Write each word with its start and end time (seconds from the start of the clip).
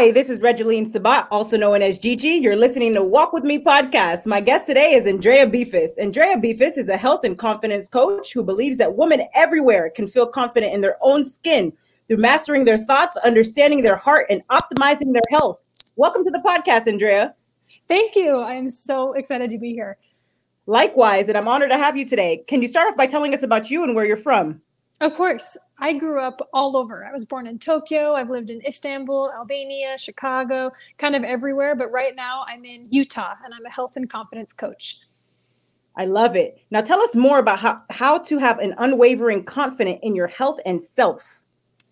Hi, 0.00 0.10
this 0.10 0.30
is 0.30 0.38
Regeline 0.38 0.90
Sabat, 0.90 1.28
also 1.30 1.58
known 1.58 1.82
as 1.82 1.98
Gigi. 1.98 2.28
You're 2.28 2.56
listening 2.56 2.94
to 2.94 3.02
Walk 3.02 3.34
With 3.34 3.44
Me 3.44 3.62
podcast. 3.62 4.24
My 4.24 4.40
guest 4.40 4.66
today 4.66 4.94
is 4.94 5.06
Andrea 5.06 5.46
Befus. 5.46 5.90
Andrea 5.98 6.38
Befus 6.38 6.78
is 6.78 6.88
a 6.88 6.96
health 6.96 7.22
and 7.22 7.36
confidence 7.36 7.86
coach 7.86 8.32
who 8.32 8.42
believes 8.42 8.78
that 8.78 8.96
women 8.96 9.20
everywhere 9.34 9.90
can 9.90 10.08
feel 10.08 10.26
confident 10.26 10.72
in 10.72 10.80
their 10.80 10.96
own 11.02 11.26
skin 11.26 11.70
through 12.08 12.16
mastering 12.16 12.64
their 12.64 12.78
thoughts, 12.78 13.18
understanding 13.18 13.82
their 13.82 13.94
heart, 13.94 14.24
and 14.30 14.40
optimizing 14.48 15.12
their 15.12 15.20
health. 15.30 15.60
Welcome 15.96 16.24
to 16.24 16.30
the 16.30 16.40
podcast, 16.46 16.88
Andrea. 16.88 17.34
Thank 17.86 18.16
you. 18.16 18.40
I'm 18.40 18.70
so 18.70 19.12
excited 19.12 19.50
to 19.50 19.58
be 19.58 19.74
here. 19.74 19.98
Likewise, 20.64 21.28
and 21.28 21.36
I'm 21.36 21.46
honored 21.46 21.72
to 21.72 21.76
have 21.76 21.98
you 21.98 22.06
today. 22.06 22.42
Can 22.46 22.62
you 22.62 22.68
start 22.68 22.88
off 22.88 22.96
by 22.96 23.06
telling 23.06 23.34
us 23.34 23.42
about 23.42 23.70
you 23.70 23.84
and 23.84 23.94
where 23.94 24.06
you're 24.06 24.16
from? 24.16 24.62
Of 25.00 25.14
course. 25.14 25.56
I 25.78 25.94
grew 25.94 26.20
up 26.20 26.46
all 26.52 26.76
over. 26.76 27.06
I 27.06 27.12
was 27.12 27.24
born 27.24 27.46
in 27.46 27.58
Tokyo. 27.58 28.14
I've 28.14 28.28
lived 28.28 28.50
in 28.50 28.60
Istanbul, 28.66 29.32
Albania, 29.32 29.96
Chicago, 29.96 30.72
kind 30.98 31.16
of 31.16 31.24
everywhere. 31.24 31.74
But 31.74 31.90
right 31.90 32.14
now 32.14 32.44
I'm 32.46 32.66
in 32.66 32.86
Utah 32.90 33.34
and 33.42 33.54
I'm 33.54 33.64
a 33.64 33.72
health 33.72 33.96
and 33.96 34.10
confidence 34.10 34.52
coach. 34.52 35.00
I 35.96 36.04
love 36.04 36.36
it. 36.36 36.58
Now 36.70 36.82
tell 36.82 37.00
us 37.00 37.14
more 37.14 37.38
about 37.38 37.58
how, 37.58 37.82
how 37.88 38.18
to 38.18 38.38
have 38.38 38.58
an 38.58 38.74
unwavering 38.76 39.44
confidence 39.44 40.00
in 40.02 40.14
your 40.14 40.26
health 40.26 40.60
and 40.66 40.82
self. 40.96 41.22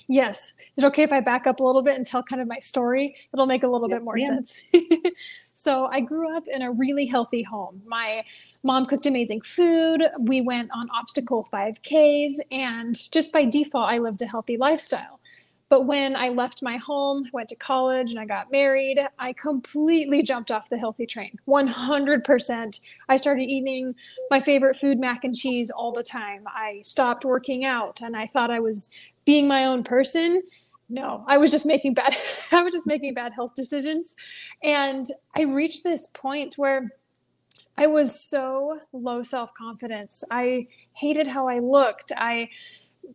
Yes. 0.09 0.55
Is 0.75 0.83
it 0.83 0.87
okay 0.87 1.03
if 1.03 1.13
I 1.13 1.21
back 1.21 1.47
up 1.47 1.61
a 1.61 1.63
little 1.63 1.83
bit 1.83 1.95
and 1.97 2.07
tell 2.07 2.23
kind 2.23 2.41
of 2.41 2.49
my 2.49 2.59
story? 2.61 3.15
It'll 3.33 3.47
make 3.47 3.63
a 3.63 3.69
little 3.69 3.89
bit 3.89 4.03
more 4.03 4.17
yeah. 4.17 4.29
sense. 4.29 4.63
so, 5.53 5.87
I 5.87 6.01
grew 6.01 6.35
up 6.35 6.45
in 6.49 6.63
a 6.63 6.73
really 6.73 7.05
healthy 7.05 7.43
home. 7.43 7.83
My 7.87 8.25
mom 8.63 8.87
cooked 8.87 9.05
amazing 9.05 9.43
food. 9.43 10.03
We 10.19 10.41
went 10.41 10.71
on 10.75 10.89
obstacle 10.91 11.47
5Ks, 11.53 12.41
and 12.51 12.97
just 13.13 13.35
by 13.35 13.45
default, 13.45 13.91
I 13.91 13.99
lived 13.99 14.23
a 14.23 14.27
healthy 14.27 14.57
lifestyle. 14.57 15.21
But 15.69 15.85
when 15.85 16.17
I 16.17 16.31
left 16.31 16.63
my 16.63 16.79
home, 16.79 17.25
went 17.35 17.51
to 17.51 17.57
college, 17.57 18.11
and 18.11 18.19
I 18.19 18.25
got 18.25 18.51
married, 18.51 18.99
I 19.19 19.35
completely 19.35 20.23
jumped 20.23 20.51
off 20.51 20.71
the 20.71 20.79
healthy 20.79 21.05
train 21.05 21.39
100%. 21.47 22.81
I 23.11 23.17
started 23.17 23.43
eating 23.43 23.95
my 24.31 24.41
favorite 24.41 24.77
food, 24.77 24.99
mac 24.99 25.25
and 25.25 25.35
cheese, 25.35 25.71
all 25.71 25.93
the 25.93 26.03
time. 26.03 26.45
I 26.47 26.81
stopped 26.83 27.27
working 27.27 27.67
out, 27.67 28.01
and 28.01 28.17
I 28.17 28.27
thought 28.27 28.51
I 28.51 28.61
was 28.61 28.91
being 29.29 29.47
my 29.47 29.63
own 29.67 29.83
person 29.85 30.43
no. 30.89 31.25
I 31.27 31.37
was 31.37 31.51
just 31.51 31.67
making 31.67 31.95
bad 31.95 32.15
i 32.53 32.63
was 32.63 32.73
just 32.73 32.87
making 32.87 33.15
bad 33.15 33.33
health 33.35 33.55
decisions. 33.55 34.17
And 34.63 35.07
i 35.37 35.43
reached 35.43 35.85
this 35.85 36.07
point 36.07 36.55
where 36.57 36.89
i 37.77 37.87
was 37.87 38.19
so 38.29 38.81
low 38.93 39.23
self-confidence. 39.23 40.25
I 40.31 40.69
hated 40.95 41.27
how 41.27 41.49
i 41.49 41.59
looked. 41.59 42.13
I 42.17 42.49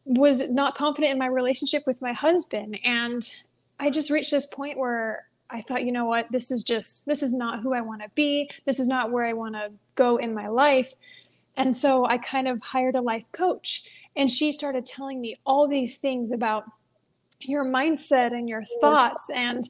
was 0.06 0.50
not 0.50 0.76
confident 0.76 1.14
in 1.14 1.20
my 1.20 1.28
relationship 1.28 1.84
with 1.88 2.02
my 2.02 2.14
husband. 2.14 2.80
And 2.84 3.24
i 3.80 3.90
just 3.90 4.12
reached 4.12 4.32
this 4.32 4.46
point 4.46 4.78
where 4.78 5.26
i 5.50 5.62
thought 5.62 5.84
you 5.84 5.92
know 5.92 6.06
what? 6.06 6.32
This 6.32 6.52
is 6.52 6.64
just 6.64 7.06
this 7.08 7.24
is 7.24 7.34
not 7.34 7.60
who 7.62 7.74
i 7.74 7.82
want 7.82 8.04
to 8.04 8.10
be. 8.14 8.52
This 8.66 8.80
is 8.80 8.88
not 8.88 9.12
where 9.12 9.26
i 9.26 9.34
want 9.34 9.56
to 9.56 9.72
go 9.96 10.18
in 10.18 10.36
my 10.36 10.48
life. 10.48 10.94
And 11.58 11.76
so 11.76 12.06
i 12.06 12.20
kind 12.20 12.48
of 12.48 12.62
hired 12.62 12.96
a 12.96 13.02
life 13.02 13.26
coach 13.32 13.84
and 14.16 14.32
she 14.32 14.52
started 14.52 14.86
telling 14.86 15.22
me 15.22 15.36
all 15.46 15.68
these 15.68 15.98
things 15.98 16.32
about 16.32 16.66
your 17.42 17.66
mindset 17.66 18.32
and 18.32 18.50
your 18.50 18.64
thoughts. 18.80 19.30
And 19.30 19.68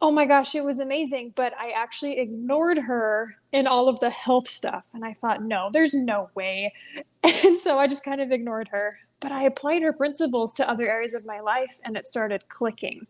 oh 0.00 0.10
my 0.10 0.26
gosh, 0.26 0.54
it 0.54 0.64
was 0.64 0.80
amazing. 0.80 1.32
But 1.34 1.54
I 1.58 1.70
actually 1.70 2.18
ignored 2.18 2.78
her 2.78 3.36
in 3.52 3.66
all 3.66 3.88
of 3.88 4.00
the 4.00 4.10
health 4.10 4.48
stuff. 4.48 4.84
And 4.92 5.04
I 5.04 5.14
thought, 5.14 5.42
no, 5.42 5.70
there's 5.72 5.94
no 5.94 6.30
way. 6.34 6.72
And 7.46 7.58
so 7.58 7.78
I 7.78 7.86
just 7.86 8.04
kind 8.04 8.20
of 8.20 8.32
ignored 8.32 8.68
her. 8.68 8.98
But 9.20 9.32
I 9.32 9.44
applied 9.44 9.80
her 9.80 9.94
principles 9.94 10.52
to 10.54 10.68
other 10.68 10.86
areas 10.86 11.14
of 11.14 11.24
my 11.24 11.40
life 11.40 11.78
and 11.82 11.96
it 11.96 12.04
started 12.04 12.48
clicking. 12.50 13.06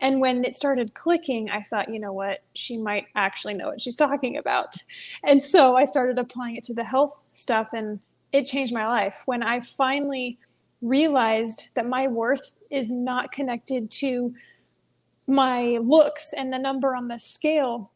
And 0.00 0.20
when 0.20 0.44
it 0.44 0.54
started 0.54 0.94
clicking, 0.94 1.50
I 1.50 1.60
thought, 1.62 1.92
you 1.92 2.00
know 2.00 2.12
what, 2.12 2.42
she 2.54 2.78
might 2.78 3.06
actually 3.14 3.54
know 3.54 3.68
what 3.68 3.80
she's 3.80 3.96
talking 3.96 4.38
about. 4.38 4.76
And 5.22 5.42
so 5.42 5.76
I 5.76 5.84
started 5.84 6.18
applying 6.18 6.56
it 6.56 6.64
to 6.64 6.74
the 6.74 6.84
health 6.84 7.22
stuff 7.32 7.74
and 7.74 8.00
it 8.32 8.46
changed 8.46 8.72
my 8.72 8.86
life 8.86 9.22
when 9.26 9.42
I 9.42 9.60
finally 9.60 10.38
realized 10.82 11.70
that 11.74 11.86
my 11.86 12.06
worth 12.06 12.58
is 12.70 12.90
not 12.90 13.32
connected 13.32 13.90
to 13.90 14.34
my 15.26 15.78
looks 15.82 16.32
and 16.32 16.52
the 16.52 16.58
number 16.58 16.94
on 16.94 17.08
the 17.08 17.18
scale. 17.18 17.92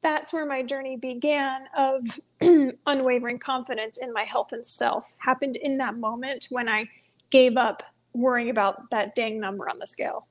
That's 0.00 0.32
where 0.32 0.46
my 0.46 0.62
journey 0.62 0.96
began 0.96 1.62
of 1.76 2.20
unwavering 2.86 3.38
confidence 3.38 3.98
in 3.98 4.12
my 4.12 4.22
health 4.22 4.52
and 4.52 4.64
self. 4.64 5.14
Happened 5.18 5.56
in 5.56 5.78
that 5.78 5.96
moment 5.96 6.46
when 6.50 6.68
I 6.68 6.88
gave 7.30 7.56
up 7.56 7.82
worrying 8.12 8.50
about 8.50 8.90
that 8.90 9.14
dang 9.14 9.38
number 9.40 9.68
on 9.68 9.78
the 9.78 9.86
scale. 9.86 10.26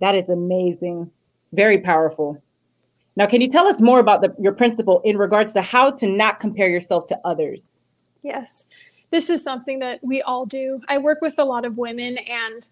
That 0.00 0.14
is 0.14 0.28
amazing. 0.28 1.10
Very 1.52 1.78
powerful. 1.78 2.42
Now, 3.16 3.26
can 3.26 3.40
you 3.40 3.48
tell 3.48 3.66
us 3.66 3.80
more 3.80 3.98
about 3.98 4.20
the, 4.20 4.34
your 4.38 4.52
principle 4.52 5.00
in 5.04 5.16
regards 5.16 5.54
to 5.54 5.62
how 5.62 5.90
to 5.92 6.06
not 6.06 6.38
compare 6.38 6.68
yourself 6.68 7.06
to 7.08 7.18
others? 7.24 7.70
Yes. 8.26 8.70
This 9.12 9.30
is 9.30 9.44
something 9.44 9.78
that 9.78 10.00
we 10.02 10.20
all 10.20 10.46
do. 10.46 10.80
I 10.88 10.98
work 10.98 11.20
with 11.22 11.38
a 11.38 11.44
lot 11.44 11.64
of 11.64 11.78
women 11.78 12.18
and 12.18 12.68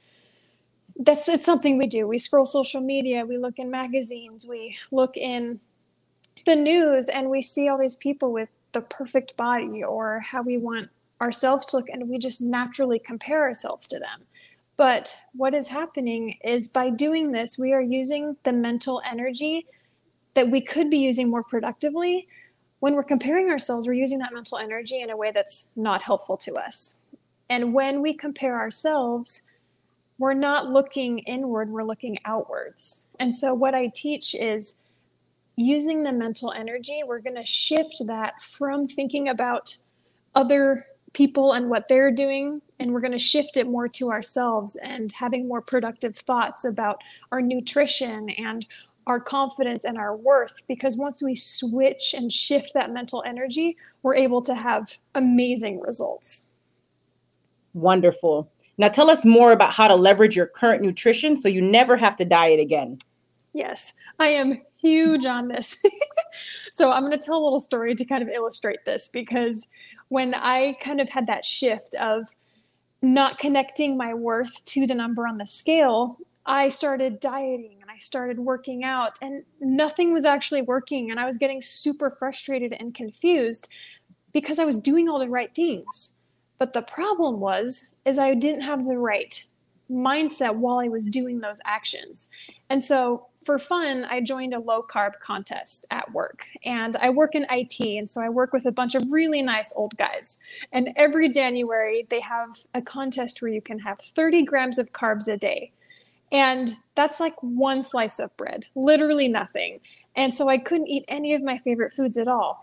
that's 0.96 1.28
it's 1.28 1.44
something 1.46 1.78
we 1.78 1.86
do. 1.86 2.08
We 2.08 2.18
scroll 2.18 2.44
social 2.44 2.80
media, 2.80 3.24
we 3.24 3.38
look 3.38 3.60
in 3.60 3.70
magazines, 3.70 4.44
we 4.44 4.76
look 4.90 5.16
in 5.16 5.60
the 6.44 6.56
news 6.56 7.08
and 7.08 7.30
we 7.30 7.40
see 7.40 7.68
all 7.68 7.78
these 7.78 7.94
people 7.94 8.32
with 8.32 8.48
the 8.72 8.80
perfect 8.80 9.36
body 9.36 9.82
or 9.82 10.20
how 10.20 10.42
we 10.42 10.58
want 10.58 10.90
ourselves 11.20 11.66
to 11.66 11.76
look 11.76 11.88
and 11.88 12.08
we 12.08 12.18
just 12.18 12.42
naturally 12.42 12.98
compare 12.98 13.42
ourselves 13.42 13.86
to 13.86 14.00
them. 14.00 14.26
But 14.76 15.16
what 15.34 15.54
is 15.54 15.68
happening 15.68 16.36
is 16.42 16.66
by 16.66 16.90
doing 16.90 17.30
this, 17.30 17.56
we 17.56 17.72
are 17.72 17.80
using 17.80 18.36
the 18.42 18.52
mental 18.52 19.00
energy 19.08 19.66
that 20.34 20.50
we 20.50 20.60
could 20.60 20.90
be 20.90 20.98
using 20.98 21.30
more 21.30 21.44
productively 21.44 22.26
when 22.84 22.96
we're 22.96 23.02
comparing 23.02 23.48
ourselves, 23.48 23.86
we're 23.86 23.94
using 23.94 24.18
that 24.18 24.34
mental 24.34 24.58
energy 24.58 25.00
in 25.00 25.08
a 25.08 25.16
way 25.16 25.30
that's 25.30 25.74
not 25.74 26.04
helpful 26.04 26.36
to 26.36 26.52
us. 26.56 27.06
And 27.48 27.72
when 27.72 28.02
we 28.02 28.12
compare 28.12 28.60
ourselves, 28.60 29.50
we're 30.18 30.34
not 30.34 30.68
looking 30.68 31.20
inward, 31.20 31.70
we're 31.70 31.82
looking 31.82 32.18
outwards. 32.26 33.10
And 33.18 33.34
so, 33.34 33.54
what 33.54 33.74
I 33.74 33.90
teach 33.94 34.34
is 34.34 34.82
using 35.56 36.02
the 36.02 36.12
mental 36.12 36.52
energy, 36.52 37.00
we're 37.06 37.20
going 37.20 37.36
to 37.36 37.46
shift 37.46 38.02
that 38.04 38.42
from 38.42 38.86
thinking 38.86 39.30
about 39.30 39.76
other 40.34 40.84
people 41.14 41.52
and 41.52 41.70
what 41.70 41.88
they're 41.88 42.10
doing, 42.10 42.60
and 42.78 42.92
we're 42.92 43.00
going 43.00 43.12
to 43.12 43.18
shift 43.18 43.56
it 43.56 43.66
more 43.66 43.88
to 43.88 44.10
ourselves 44.10 44.76
and 44.76 45.10
having 45.12 45.48
more 45.48 45.62
productive 45.62 46.16
thoughts 46.18 46.66
about 46.66 47.00
our 47.32 47.40
nutrition 47.40 48.28
and 48.28 48.66
our 49.06 49.20
confidence 49.20 49.84
and 49.84 49.98
our 49.98 50.16
worth 50.16 50.66
because 50.66 50.96
once 50.96 51.22
we 51.22 51.36
switch 51.36 52.14
and 52.16 52.32
shift 52.32 52.72
that 52.74 52.92
mental 52.92 53.22
energy, 53.26 53.76
we're 54.02 54.14
able 54.14 54.42
to 54.42 54.54
have 54.54 54.96
amazing 55.14 55.80
results. 55.80 56.52
Wonderful. 57.74 58.50
Now 58.78 58.88
tell 58.88 59.10
us 59.10 59.24
more 59.24 59.52
about 59.52 59.72
how 59.72 59.88
to 59.88 59.94
leverage 59.94 60.34
your 60.34 60.46
current 60.46 60.82
nutrition 60.82 61.40
so 61.40 61.48
you 61.48 61.60
never 61.60 61.96
have 61.96 62.16
to 62.16 62.24
diet 62.24 62.60
again. 62.60 63.00
Yes, 63.52 63.94
I 64.18 64.28
am 64.28 64.62
huge 64.80 65.26
on 65.26 65.48
this. 65.48 65.82
so 66.70 66.90
I'm 66.90 67.02
going 67.02 67.18
to 67.18 67.24
tell 67.24 67.38
a 67.38 67.44
little 67.44 67.60
story 67.60 67.94
to 67.94 68.04
kind 68.04 68.22
of 68.22 68.28
illustrate 68.28 68.84
this 68.84 69.08
because 69.08 69.68
when 70.08 70.34
I 70.34 70.76
kind 70.80 71.00
of 71.00 71.08
had 71.08 71.26
that 71.28 71.44
shift 71.44 71.94
of 71.96 72.34
not 73.00 73.38
connecting 73.38 73.96
my 73.96 74.14
worth 74.14 74.64
to 74.66 74.86
the 74.86 74.94
number 74.94 75.26
on 75.26 75.38
the 75.38 75.46
scale, 75.46 76.18
I 76.46 76.68
started 76.68 77.20
dieting 77.20 77.83
I 77.94 77.98
started 77.98 78.40
working 78.40 78.82
out 78.82 79.18
and 79.22 79.44
nothing 79.60 80.12
was 80.12 80.24
actually 80.24 80.62
working. 80.62 81.12
And 81.12 81.20
I 81.20 81.26
was 81.26 81.38
getting 81.38 81.60
super 81.60 82.10
frustrated 82.10 82.72
and 82.72 82.92
confused 82.92 83.72
because 84.32 84.58
I 84.58 84.64
was 84.64 84.76
doing 84.76 85.08
all 85.08 85.20
the 85.20 85.28
right 85.28 85.54
things. 85.54 86.22
But 86.58 86.72
the 86.72 86.82
problem 86.82 87.38
was 87.38 87.94
is 88.04 88.18
I 88.18 88.34
didn't 88.34 88.62
have 88.62 88.84
the 88.84 88.98
right 88.98 89.44
mindset 89.88 90.56
while 90.56 90.80
I 90.80 90.88
was 90.88 91.06
doing 91.06 91.38
those 91.38 91.60
actions. 91.64 92.30
And 92.68 92.82
so 92.82 93.26
for 93.44 93.60
fun, 93.60 94.06
I 94.06 94.20
joined 94.20 94.54
a 94.54 94.58
low 94.58 94.82
carb 94.82 95.20
contest 95.20 95.86
at 95.92 96.12
work. 96.12 96.48
And 96.64 96.96
I 96.96 97.10
work 97.10 97.36
in 97.36 97.46
IT. 97.48 97.78
And 97.78 98.10
so 98.10 98.20
I 98.22 98.28
work 98.28 98.52
with 98.52 98.66
a 98.66 98.72
bunch 98.72 98.96
of 98.96 99.04
really 99.12 99.40
nice 99.40 99.72
old 99.76 99.96
guys. 99.96 100.38
And 100.72 100.88
every 100.96 101.28
January, 101.28 102.08
they 102.10 102.22
have 102.22 102.58
a 102.74 102.82
contest 102.82 103.40
where 103.40 103.52
you 103.52 103.60
can 103.60 103.80
have 103.80 104.00
30 104.00 104.42
grams 104.42 104.78
of 104.78 104.92
carbs 104.92 105.32
a 105.32 105.36
day. 105.36 105.70
And 106.34 106.74
that's 106.96 107.20
like 107.20 107.36
one 107.42 107.84
slice 107.84 108.18
of 108.18 108.36
bread, 108.36 108.64
literally 108.74 109.28
nothing. 109.28 109.78
And 110.16 110.34
so 110.34 110.48
I 110.48 110.58
couldn't 110.58 110.88
eat 110.88 111.04
any 111.06 111.32
of 111.32 111.44
my 111.44 111.56
favorite 111.56 111.92
foods 111.92 112.16
at 112.16 112.26
all. 112.26 112.60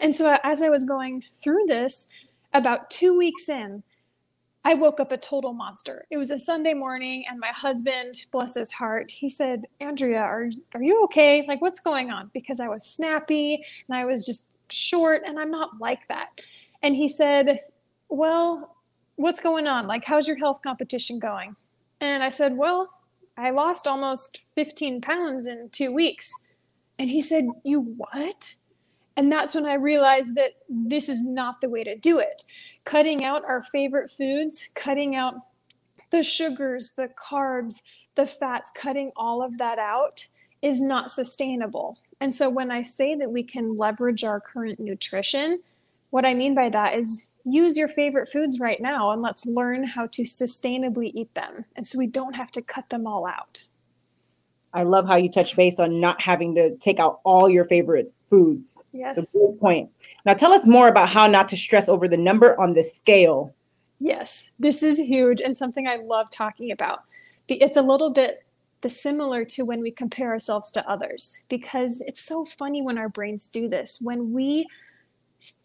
And 0.00 0.12
so 0.12 0.26
uh, 0.26 0.38
as 0.42 0.62
I 0.62 0.68
was 0.68 0.82
going 0.82 1.22
through 1.32 1.66
this, 1.68 2.08
about 2.52 2.90
two 2.90 3.16
weeks 3.16 3.48
in, 3.48 3.84
I 4.64 4.74
woke 4.74 4.98
up 4.98 5.12
a 5.12 5.16
total 5.16 5.52
monster. 5.52 6.06
It 6.10 6.16
was 6.16 6.32
a 6.32 6.40
Sunday 6.40 6.74
morning, 6.74 7.24
and 7.30 7.38
my 7.38 7.52
husband, 7.52 8.24
bless 8.32 8.56
his 8.56 8.72
heart, 8.72 9.12
he 9.12 9.28
said, 9.28 9.66
Andrea, 9.78 10.20
are, 10.20 10.50
are 10.74 10.82
you 10.82 11.04
okay? 11.04 11.46
Like, 11.46 11.62
what's 11.62 11.78
going 11.78 12.10
on? 12.10 12.32
Because 12.34 12.58
I 12.58 12.66
was 12.66 12.84
snappy 12.84 13.64
and 13.88 13.96
I 13.96 14.06
was 14.06 14.26
just 14.26 14.52
short, 14.72 15.22
and 15.24 15.38
I'm 15.38 15.52
not 15.52 15.78
like 15.80 16.08
that. 16.08 16.42
And 16.82 16.96
he 16.96 17.06
said, 17.06 17.60
Well, 18.08 18.76
what's 19.14 19.40
going 19.40 19.68
on? 19.68 19.86
Like, 19.86 20.04
how's 20.04 20.26
your 20.26 20.38
health 20.38 20.62
competition 20.62 21.20
going? 21.20 21.54
And 22.00 22.22
I 22.22 22.28
said, 22.28 22.56
Well, 22.56 22.90
I 23.36 23.50
lost 23.50 23.86
almost 23.86 24.44
15 24.54 25.00
pounds 25.00 25.46
in 25.46 25.68
two 25.70 25.92
weeks. 25.92 26.50
And 26.98 27.10
he 27.10 27.22
said, 27.22 27.46
You 27.64 27.80
what? 27.80 28.54
And 29.16 29.32
that's 29.32 29.54
when 29.54 29.66
I 29.66 29.74
realized 29.74 30.36
that 30.36 30.52
this 30.68 31.08
is 31.08 31.26
not 31.26 31.60
the 31.60 31.68
way 31.68 31.82
to 31.82 31.96
do 31.96 32.20
it. 32.20 32.44
Cutting 32.84 33.24
out 33.24 33.44
our 33.44 33.60
favorite 33.60 34.10
foods, 34.10 34.70
cutting 34.74 35.16
out 35.16 35.34
the 36.10 36.22
sugars, 36.22 36.92
the 36.92 37.08
carbs, 37.08 37.82
the 38.14 38.26
fats, 38.26 38.70
cutting 38.70 39.10
all 39.16 39.42
of 39.42 39.58
that 39.58 39.78
out 39.78 40.26
is 40.62 40.80
not 40.80 41.10
sustainable. 41.10 41.98
And 42.20 42.34
so 42.34 42.48
when 42.48 42.70
I 42.70 42.82
say 42.82 43.14
that 43.16 43.30
we 43.30 43.42
can 43.42 43.76
leverage 43.76 44.24
our 44.24 44.40
current 44.40 44.80
nutrition, 44.80 45.60
what 46.10 46.24
I 46.24 46.34
mean 46.34 46.54
by 46.54 46.68
that 46.70 46.96
is 46.96 47.30
use 47.52 47.76
your 47.76 47.88
favorite 47.88 48.28
foods 48.28 48.60
right 48.60 48.80
now 48.80 49.10
and 49.10 49.22
let's 49.22 49.46
learn 49.46 49.84
how 49.84 50.06
to 50.08 50.22
sustainably 50.22 51.10
eat 51.14 51.34
them. 51.34 51.64
And 51.76 51.86
so 51.86 51.98
we 51.98 52.06
don't 52.06 52.34
have 52.34 52.50
to 52.52 52.62
cut 52.62 52.90
them 52.90 53.06
all 53.06 53.26
out. 53.26 53.64
I 54.74 54.82
love 54.82 55.06
how 55.06 55.16
you 55.16 55.30
touch 55.30 55.56
base 55.56 55.78
on 55.78 56.00
not 56.00 56.20
having 56.20 56.54
to 56.56 56.76
take 56.76 56.98
out 57.00 57.20
all 57.24 57.48
your 57.48 57.64
favorite 57.64 58.12
foods. 58.28 58.78
Yes. 58.92 59.32
So 59.32 59.38
good 59.38 59.60
point. 59.60 59.90
Now 60.26 60.34
tell 60.34 60.52
us 60.52 60.66
more 60.66 60.88
about 60.88 61.08
how 61.08 61.26
not 61.26 61.48
to 61.50 61.56
stress 61.56 61.88
over 61.88 62.06
the 62.06 62.16
number 62.16 62.58
on 62.60 62.74
the 62.74 62.82
scale. 62.82 63.54
Yes, 64.00 64.52
this 64.58 64.82
is 64.82 64.98
huge 64.98 65.40
and 65.40 65.56
something 65.56 65.86
I 65.86 65.96
love 65.96 66.30
talking 66.30 66.70
about. 66.70 67.02
It's 67.48 67.76
a 67.76 67.82
little 67.82 68.10
bit 68.10 68.44
the 68.80 68.88
similar 68.88 69.44
to 69.44 69.64
when 69.64 69.80
we 69.80 69.90
compare 69.90 70.30
ourselves 70.30 70.70
to 70.72 70.88
others 70.88 71.46
because 71.48 72.00
it's 72.06 72.20
so 72.20 72.44
funny 72.44 72.80
when 72.80 72.98
our 72.98 73.08
brains 73.08 73.48
do 73.48 73.68
this. 73.68 73.98
When 74.00 74.32
we 74.32 74.66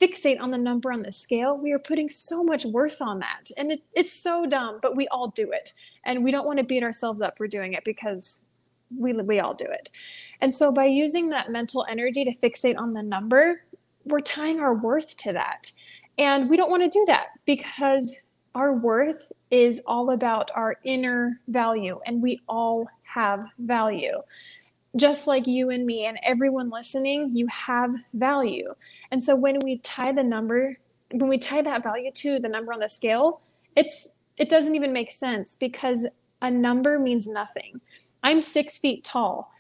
fixate 0.02 0.40
on 0.40 0.52
the 0.52 0.58
number 0.58 0.92
on 0.92 1.02
the 1.02 1.12
scale, 1.12 1.58
we 1.58 1.72
are 1.72 1.80
putting 1.80 2.10
so 2.10 2.44
much 2.44 2.66
worth 2.66 3.02
on 3.02 3.20
that. 3.20 3.50
And 3.58 3.72
it, 3.72 3.82
it's 3.94 4.14
so 4.14 4.46
dumb, 4.46 4.80
but 4.82 4.96
we 4.96 5.08
all 5.08 5.30
do 5.30 5.52
it. 5.52 5.74
And 6.06 6.24
we 6.24 6.32
don't 6.32 6.46
want 6.46 6.60
to 6.60 6.66
beat 6.66 6.84
ourselves 6.84 7.22
up 7.22 7.38
for 7.38 7.48
doing 7.48 7.74
it 7.74 7.84
because 7.84 8.46
we, 8.96 9.14
we 9.14 9.40
all 9.40 9.54
do 9.54 9.66
it. 9.66 9.90
And 10.42 10.54
so 10.54 10.72
by 10.72 10.86
using 10.86 11.30
that 11.30 11.52
mental 11.52 11.86
energy 11.90 12.26
to 12.26 12.32
fixate 12.32 12.78
on 12.78 12.94
the 12.94 13.04
number, 13.04 13.64
we're 14.06 14.20
tying 14.20 14.60
our 14.60 14.74
worth 14.74 15.18
to 15.18 15.34
that. 15.34 15.72
And 16.18 16.50
we 16.50 16.58
don't 16.58 16.70
want 16.70 16.84
to 16.84 16.90
do 16.90 17.06
that 17.08 17.28
because 17.46 18.26
our 18.56 18.74
worth 18.74 19.32
is 19.50 19.82
all 19.88 20.12
about 20.12 20.52
our 20.56 20.76
inner 20.84 21.40
value, 21.48 22.00
and 22.06 22.22
we 22.22 22.40
all 22.48 22.88
have 23.02 23.46
value. 23.58 24.14
Just 24.96 25.28
like 25.28 25.48
you 25.48 25.70
and 25.70 25.86
me 25.86 26.06
and 26.06 26.20
everyone 26.24 26.70
listening, 26.70 27.36
you 27.36 27.48
have 27.48 27.96
value. 28.14 28.76
And 29.12 29.22
so 29.22 29.36
when 29.36 29.60
we 29.64 29.80
tie 29.80 30.12
the 30.12 30.24
number, 30.24 30.78
when 31.12 31.30
we 31.30 31.38
tie 31.38 31.62
that 31.64 31.84
value 31.84 32.12
to 32.12 32.40
the 32.40 32.50
number 32.50 32.74
on 32.74 32.80
the 32.80 32.90
scale, 32.90 33.42
it's 33.76 34.18
it 34.38 34.50
doesn't 34.50 34.76
even 34.76 34.94
make 34.94 35.12
sense 35.12 35.56
because 35.56 36.08
a 36.42 36.52
number 36.52 37.00
means 37.00 37.28
nothing. 37.28 37.82
I'm 38.24 38.42
six 38.42 38.78
feet 38.78 39.04
tall. 39.04 39.52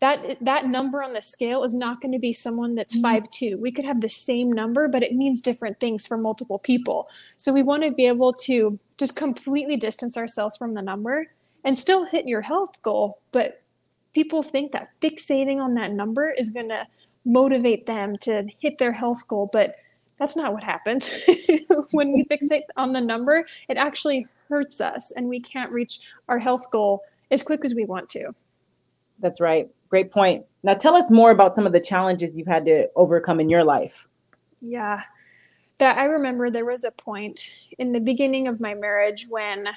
That 0.00 0.38
that 0.44 0.66
number 0.66 1.02
on 1.02 1.12
the 1.12 1.22
scale 1.22 1.62
is 1.62 1.74
not 1.74 2.00
going 2.00 2.12
to 2.12 2.18
be 2.18 2.32
someone 2.32 2.74
that's 2.74 2.94
mm-hmm. 2.94 3.02
five 3.02 3.30
two. 3.30 3.56
We 3.58 3.72
could 3.72 3.84
have 3.84 4.00
the 4.00 4.08
same 4.08 4.52
number, 4.52 4.88
but 4.88 5.02
it 5.02 5.14
means 5.14 5.40
different 5.40 5.80
things 5.80 6.06
for 6.06 6.18
multiple 6.18 6.58
people. 6.58 7.08
So 7.36 7.52
we 7.52 7.62
want 7.62 7.84
to 7.84 7.92
be 7.92 8.06
able 8.06 8.32
to 8.44 8.78
just 8.98 9.16
completely 9.16 9.76
distance 9.76 10.16
ourselves 10.16 10.56
from 10.56 10.74
the 10.74 10.82
number 10.82 11.28
and 11.64 11.78
still 11.78 12.04
hit 12.04 12.26
your 12.26 12.42
health 12.42 12.82
goal. 12.82 13.20
But 13.30 13.61
people 14.14 14.42
think 14.42 14.72
that 14.72 14.90
fixating 15.00 15.58
on 15.58 15.74
that 15.74 15.92
number 15.92 16.30
is 16.30 16.50
going 16.50 16.68
to 16.68 16.86
motivate 17.24 17.86
them 17.86 18.16
to 18.18 18.46
hit 18.58 18.78
their 18.78 18.92
health 18.92 19.26
goal, 19.28 19.48
but 19.52 19.76
that's 20.18 20.36
not 20.36 20.52
what 20.52 20.62
happens. 20.62 21.26
when 21.92 22.12
we 22.12 22.24
fixate 22.24 22.62
on 22.76 22.92
the 22.92 23.00
number, 23.00 23.46
it 23.68 23.76
actually 23.76 24.26
hurts 24.48 24.80
us 24.80 25.12
and 25.16 25.28
we 25.28 25.40
can't 25.40 25.70
reach 25.72 26.10
our 26.28 26.38
health 26.38 26.70
goal 26.70 27.02
as 27.30 27.42
quick 27.42 27.64
as 27.64 27.74
we 27.74 27.84
want 27.84 28.08
to. 28.10 28.32
That's 29.18 29.40
right. 29.40 29.68
Great 29.88 30.10
point. 30.10 30.44
Now 30.62 30.74
tell 30.74 30.96
us 30.96 31.10
more 31.10 31.30
about 31.30 31.54
some 31.54 31.66
of 31.66 31.72
the 31.72 31.80
challenges 31.80 32.36
you've 32.36 32.46
had 32.46 32.64
to 32.66 32.88
overcome 32.96 33.40
in 33.40 33.48
your 33.48 33.64
life. 33.64 34.06
Yeah. 34.60 35.02
That 35.78 35.98
I 35.98 36.04
remember 36.04 36.50
there 36.50 36.64
was 36.64 36.84
a 36.84 36.92
point 36.92 37.72
in 37.78 37.92
the 37.92 38.00
beginning 38.00 38.46
of 38.46 38.60
my 38.60 38.74
marriage 38.74 39.26
when 39.28 39.68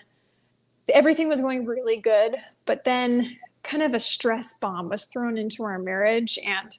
everything 0.93 1.27
was 1.27 1.41
going 1.41 1.65
really 1.65 1.97
good, 1.97 2.35
but 2.65 2.83
then 2.83 3.37
kind 3.65 3.83
of 3.83 3.93
a 3.93 3.99
stress 3.99 4.53
bomb 4.53 4.89
was 4.89 5.05
thrown 5.05 5.37
into 5.37 5.63
our 5.63 5.79
marriage 5.79 6.39
and 6.45 6.77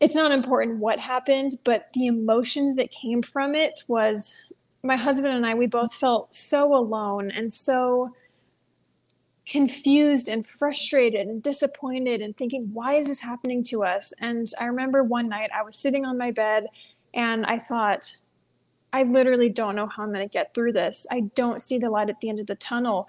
it's 0.00 0.16
not 0.16 0.32
important 0.32 0.78
what 0.78 0.98
happened, 0.98 1.52
but 1.64 1.88
the 1.92 2.06
emotions 2.06 2.74
that 2.76 2.90
came 2.90 3.22
from 3.22 3.54
it 3.54 3.82
was 3.86 4.52
my 4.82 4.96
husband 4.96 5.34
and 5.34 5.44
I, 5.44 5.54
we 5.54 5.66
both 5.66 5.94
felt 5.94 6.34
so 6.34 6.74
alone 6.74 7.30
and 7.30 7.52
so 7.52 8.14
confused 9.46 10.28
and 10.28 10.46
frustrated 10.46 11.26
and 11.26 11.42
disappointed 11.42 12.22
and 12.22 12.36
thinking, 12.36 12.70
why 12.72 12.94
is 12.94 13.08
this 13.08 13.20
happening 13.20 13.62
to 13.64 13.84
us? 13.84 14.14
And 14.20 14.46
I 14.58 14.66
remember 14.66 15.02
one 15.02 15.28
night 15.28 15.50
I 15.54 15.62
was 15.62 15.76
sitting 15.76 16.06
on 16.06 16.16
my 16.16 16.30
bed 16.30 16.66
and 17.12 17.44
I 17.44 17.58
thought, 17.58 18.16
I 18.92 19.02
literally 19.02 19.50
don't 19.50 19.76
know 19.76 19.86
how 19.86 20.02
I'm 20.02 20.12
going 20.12 20.26
to 20.26 20.32
get 20.32 20.54
through 20.54 20.72
this. 20.72 21.06
I 21.10 21.22
don't 21.34 21.60
see 21.60 21.78
the 21.78 21.90
light 21.90 22.10
at 22.10 22.20
the 22.20 22.28
end 22.28 22.40
of 22.40 22.46
the 22.46 22.54
tunnel. 22.54 23.08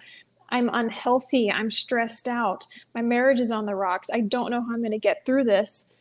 I'm 0.52 0.70
unhealthy. 0.72 1.50
I'm 1.50 1.70
stressed 1.70 2.28
out. 2.28 2.68
My 2.94 3.02
marriage 3.02 3.40
is 3.40 3.52
on 3.52 3.66
the 3.66 3.76
rocks. 3.76 4.10
I 4.14 4.22
don't 4.22 4.52
know 4.52 4.62
how 4.62 4.74
I'm 4.74 4.82
going 4.82 4.92
to 4.92 5.00
get 5.00 5.26
through 5.26 5.46
this. 5.46 5.94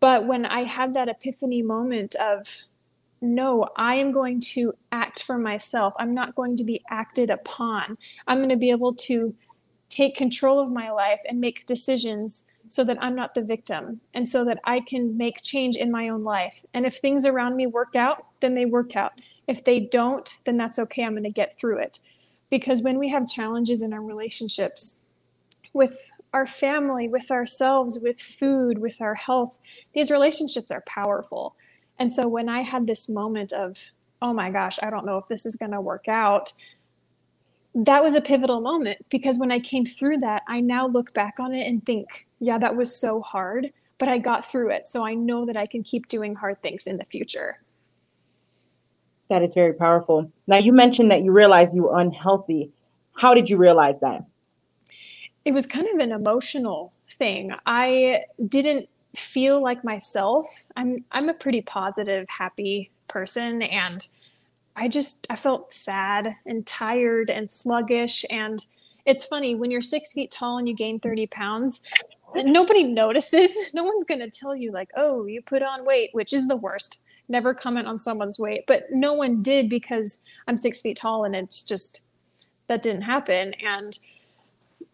But 0.00 0.26
when 0.26 0.46
I 0.46 0.64
had 0.64 0.94
that 0.94 1.08
epiphany 1.08 1.62
moment 1.62 2.14
of, 2.16 2.56
no, 3.20 3.68
I 3.76 3.94
am 3.96 4.10
going 4.10 4.40
to 4.40 4.72
act 4.90 5.22
for 5.22 5.38
myself. 5.38 5.94
I'm 5.98 6.12
not 6.12 6.34
going 6.34 6.56
to 6.56 6.64
be 6.64 6.82
acted 6.90 7.30
upon. 7.30 7.96
I'm 8.26 8.38
going 8.38 8.48
to 8.48 8.56
be 8.56 8.70
able 8.70 8.94
to 8.94 9.34
take 9.88 10.16
control 10.16 10.58
of 10.58 10.72
my 10.72 10.90
life 10.90 11.20
and 11.28 11.40
make 11.40 11.66
decisions 11.66 12.50
so 12.66 12.82
that 12.82 12.98
I'm 13.00 13.14
not 13.14 13.34
the 13.34 13.42
victim 13.42 14.00
and 14.14 14.28
so 14.28 14.44
that 14.46 14.58
I 14.64 14.80
can 14.80 15.16
make 15.16 15.42
change 15.42 15.76
in 15.76 15.92
my 15.92 16.08
own 16.08 16.24
life. 16.24 16.64
And 16.72 16.86
if 16.86 16.96
things 16.96 17.26
around 17.26 17.54
me 17.54 17.66
work 17.66 17.94
out, 17.94 18.26
then 18.40 18.54
they 18.54 18.64
work 18.64 18.96
out. 18.96 19.12
If 19.46 19.62
they 19.62 19.78
don't, 19.78 20.34
then 20.46 20.56
that's 20.56 20.78
okay. 20.78 21.04
I'm 21.04 21.12
going 21.12 21.24
to 21.24 21.30
get 21.30 21.58
through 21.58 21.78
it. 21.78 21.98
Because 22.52 22.82
when 22.82 22.98
we 22.98 23.08
have 23.08 23.26
challenges 23.26 23.80
in 23.80 23.94
our 23.94 24.04
relationships 24.04 25.04
with 25.72 26.12
our 26.34 26.46
family, 26.46 27.08
with 27.08 27.30
ourselves, 27.30 27.98
with 27.98 28.20
food, 28.20 28.76
with 28.76 29.00
our 29.00 29.14
health, 29.14 29.58
these 29.94 30.10
relationships 30.10 30.70
are 30.70 30.84
powerful. 30.86 31.56
And 31.98 32.12
so 32.12 32.28
when 32.28 32.50
I 32.50 32.60
had 32.60 32.86
this 32.86 33.08
moment 33.08 33.54
of, 33.54 33.78
oh 34.20 34.34
my 34.34 34.50
gosh, 34.50 34.78
I 34.82 34.90
don't 34.90 35.06
know 35.06 35.16
if 35.16 35.28
this 35.28 35.46
is 35.46 35.56
going 35.56 35.72
to 35.72 35.80
work 35.80 36.08
out, 36.08 36.52
that 37.74 38.02
was 38.02 38.14
a 38.14 38.20
pivotal 38.20 38.60
moment 38.60 38.98
because 39.08 39.38
when 39.38 39.50
I 39.50 39.58
came 39.58 39.86
through 39.86 40.18
that, 40.18 40.42
I 40.46 40.60
now 40.60 40.86
look 40.86 41.14
back 41.14 41.40
on 41.40 41.54
it 41.54 41.66
and 41.66 41.82
think, 41.86 42.26
yeah, 42.38 42.58
that 42.58 42.76
was 42.76 43.00
so 43.00 43.22
hard, 43.22 43.72
but 43.96 44.10
I 44.10 44.18
got 44.18 44.44
through 44.44 44.72
it. 44.72 44.86
So 44.86 45.06
I 45.06 45.14
know 45.14 45.46
that 45.46 45.56
I 45.56 45.64
can 45.64 45.82
keep 45.82 46.06
doing 46.06 46.34
hard 46.34 46.60
things 46.60 46.86
in 46.86 46.98
the 46.98 47.06
future. 47.06 47.62
That 49.32 49.42
is 49.42 49.54
very 49.54 49.72
powerful. 49.72 50.30
Now, 50.46 50.58
you 50.58 50.74
mentioned 50.74 51.10
that 51.10 51.22
you 51.22 51.32
realized 51.32 51.72
you 51.72 51.84
were 51.84 51.98
unhealthy. 51.98 52.70
How 53.14 53.32
did 53.32 53.48
you 53.48 53.56
realize 53.56 53.98
that? 54.00 54.26
It 55.46 55.54
was 55.54 55.64
kind 55.64 55.88
of 55.88 56.00
an 56.00 56.12
emotional 56.12 56.92
thing. 57.08 57.54
I 57.64 58.24
didn't 58.46 58.90
feel 59.16 59.62
like 59.62 59.84
myself. 59.84 60.64
I'm 60.76 61.06
I'm 61.12 61.30
a 61.30 61.32
pretty 61.32 61.62
positive, 61.62 62.28
happy 62.28 62.90
person 63.08 63.62
and 63.62 64.06
I 64.76 64.88
just 64.88 65.26
I 65.30 65.36
felt 65.36 65.72
sad 65.72 66.34
and 66.44 66.66
tired 66.66 67.30
and 67.30 67.48
sluggish 67.48 68.26
and 68.28 68.62
it's 69.06 69.24
funny 69.24 69.54
when 69.54 69.70
you're 69.70 69.80
six 69.80 70.12
feet 70.12 70.30
tall 70.30 70.58
and 70.58 70.68
you 70.68 70.74
gain 70.74 71.00
30 71.00 71.26
pounds 71.28 71.80
nobody 72.36 72.82
notices 73.02 73.72
no 73.74 73.82
one's 73.82 74.04
going 74.04 74.20
to 74.20 74.30
tell 74.30 74.56
you 74.56 74.72
like 74.72 74.90
oh 74.96 75.26
you 75.26 75.42
put 75.42 75.62
on 75.62 75.84
weight 75.84 76.08
which 76.12 76.32
is 76.32 76.48
the 76.48 76.56
worst 76.56 77.02
never 77.32 77.52
comment 77.52 77.88
on 77.88 77.98
someone's 77.98 78.38
weight 78.38 78.62
but 78.68 78.84
no 78.92 79.12
one 79.12 79.42
did 79.42 79.68
because 79.68 80.22
i'm 80.46 80.56
six 80.56 80.80
feet 80.80 80.96
tall 80.96 81.24
and 81.24 81.34
it's 81.34 81.64
just 81.64 82.04
that 82.72 82.82
didn't 82.82 83.02
happen. 83.02 83.54
And 83.54 83.98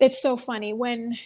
it's 0.00 0.20
so 0.20 0.36
funny. 0.36 0.72
When 0.72 1.16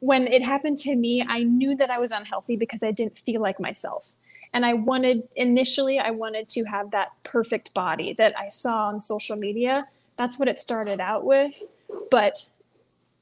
when 0.00 0.26
it 0.26 0.42
happened 0.42 0.76
to 0.76 0.94
me 0.94 1.24
i 1.26 1.42
knew 1.42 1.74
that 1.74 1.88
i 1.88 1.98
was 1.98 2.12
unhealthy 2.12 2.56
because 2.56 2.82
i 2.82 2.90
didn't 2.90 3.16
feel 3.16 3.40
like 3.40 3.58
myself. 3.58 4.16
And 4.52 4.64
i 4.66 4.74
wanted 4.74 5.28
initially 5.34 5.98
i 5.98 6.10
wanted 6.10 6.48
to 6.50 6.64
have 6.64 6.90
that 6.90 7.08
perfect 7.22 7.72
body 7.74 8.12
that 8.14 8.38
i 8.38 8.48
saw 8.48 8.88
on 8.88 9.00
social 9.00 9.36
media. 9.36 9.88
That's 10.16 10.38
what 10.38 10.46
it 10.46 10.56
started 10.56 11.00
out 11.00 11.24
with. 11.24 11.62
But 12.10 12.48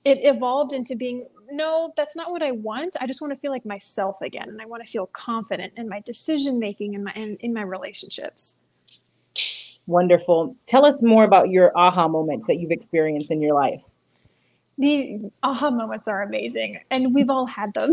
it 0.04 0.18
evolved 0.22 0.72
into 0.72 0.96
being 0.96 1.26
no 1.52 1.92
that's 1.96 2.16
not 2.16 2.30
what 2.30 2.42
i 2.42 2.50
want. 2.50 2.96
I 3.00 3.06
just 3.06 3.20
want 3.20 3.32
to 3.32 3.38
feel 3.38 3.52
like 3.52 3.64
myself 3.64 4.20
again 4.22 4.48
and 4.48 4.60
i 4.60 4.66
want 4.66 4.84
to 4.84 4.90
feel 4.90 5.06
confident 5.06 5.74
in 5.76 5.88
my 5.88 6.00
decision 6.00 6.58
making 6.58 6.94
and 6.94 7.04
my 7.04 7.12
in, 7.14 7.36
in 7.36 7.52
my 7.52 7.62
relationships. 7.62 8.64
Wonderful. 9.86 10.56
Tell 10.66 10.84
us 10.84 11.02
more 11.02 11.24
about 11.24 11.50
your 11.50 11.76
aha 11.76 12.06
moments 12.06 12.46
that 12.46 12.58
you've 12.58 12.70
experienced 12.70 13.30
in 13.30 13.42
your 13.42 13.54
life. 13.54 13.82
The 14.78 15.30
aha 15.42 15.70
moments 15.70 16.08
are 16.08 16.22
amazing 16.22 16.80
and 16.90 17.14
we've 17.14 17.30
all 17.30 17.46
had 17.46 17.74
them. 17.74 17.92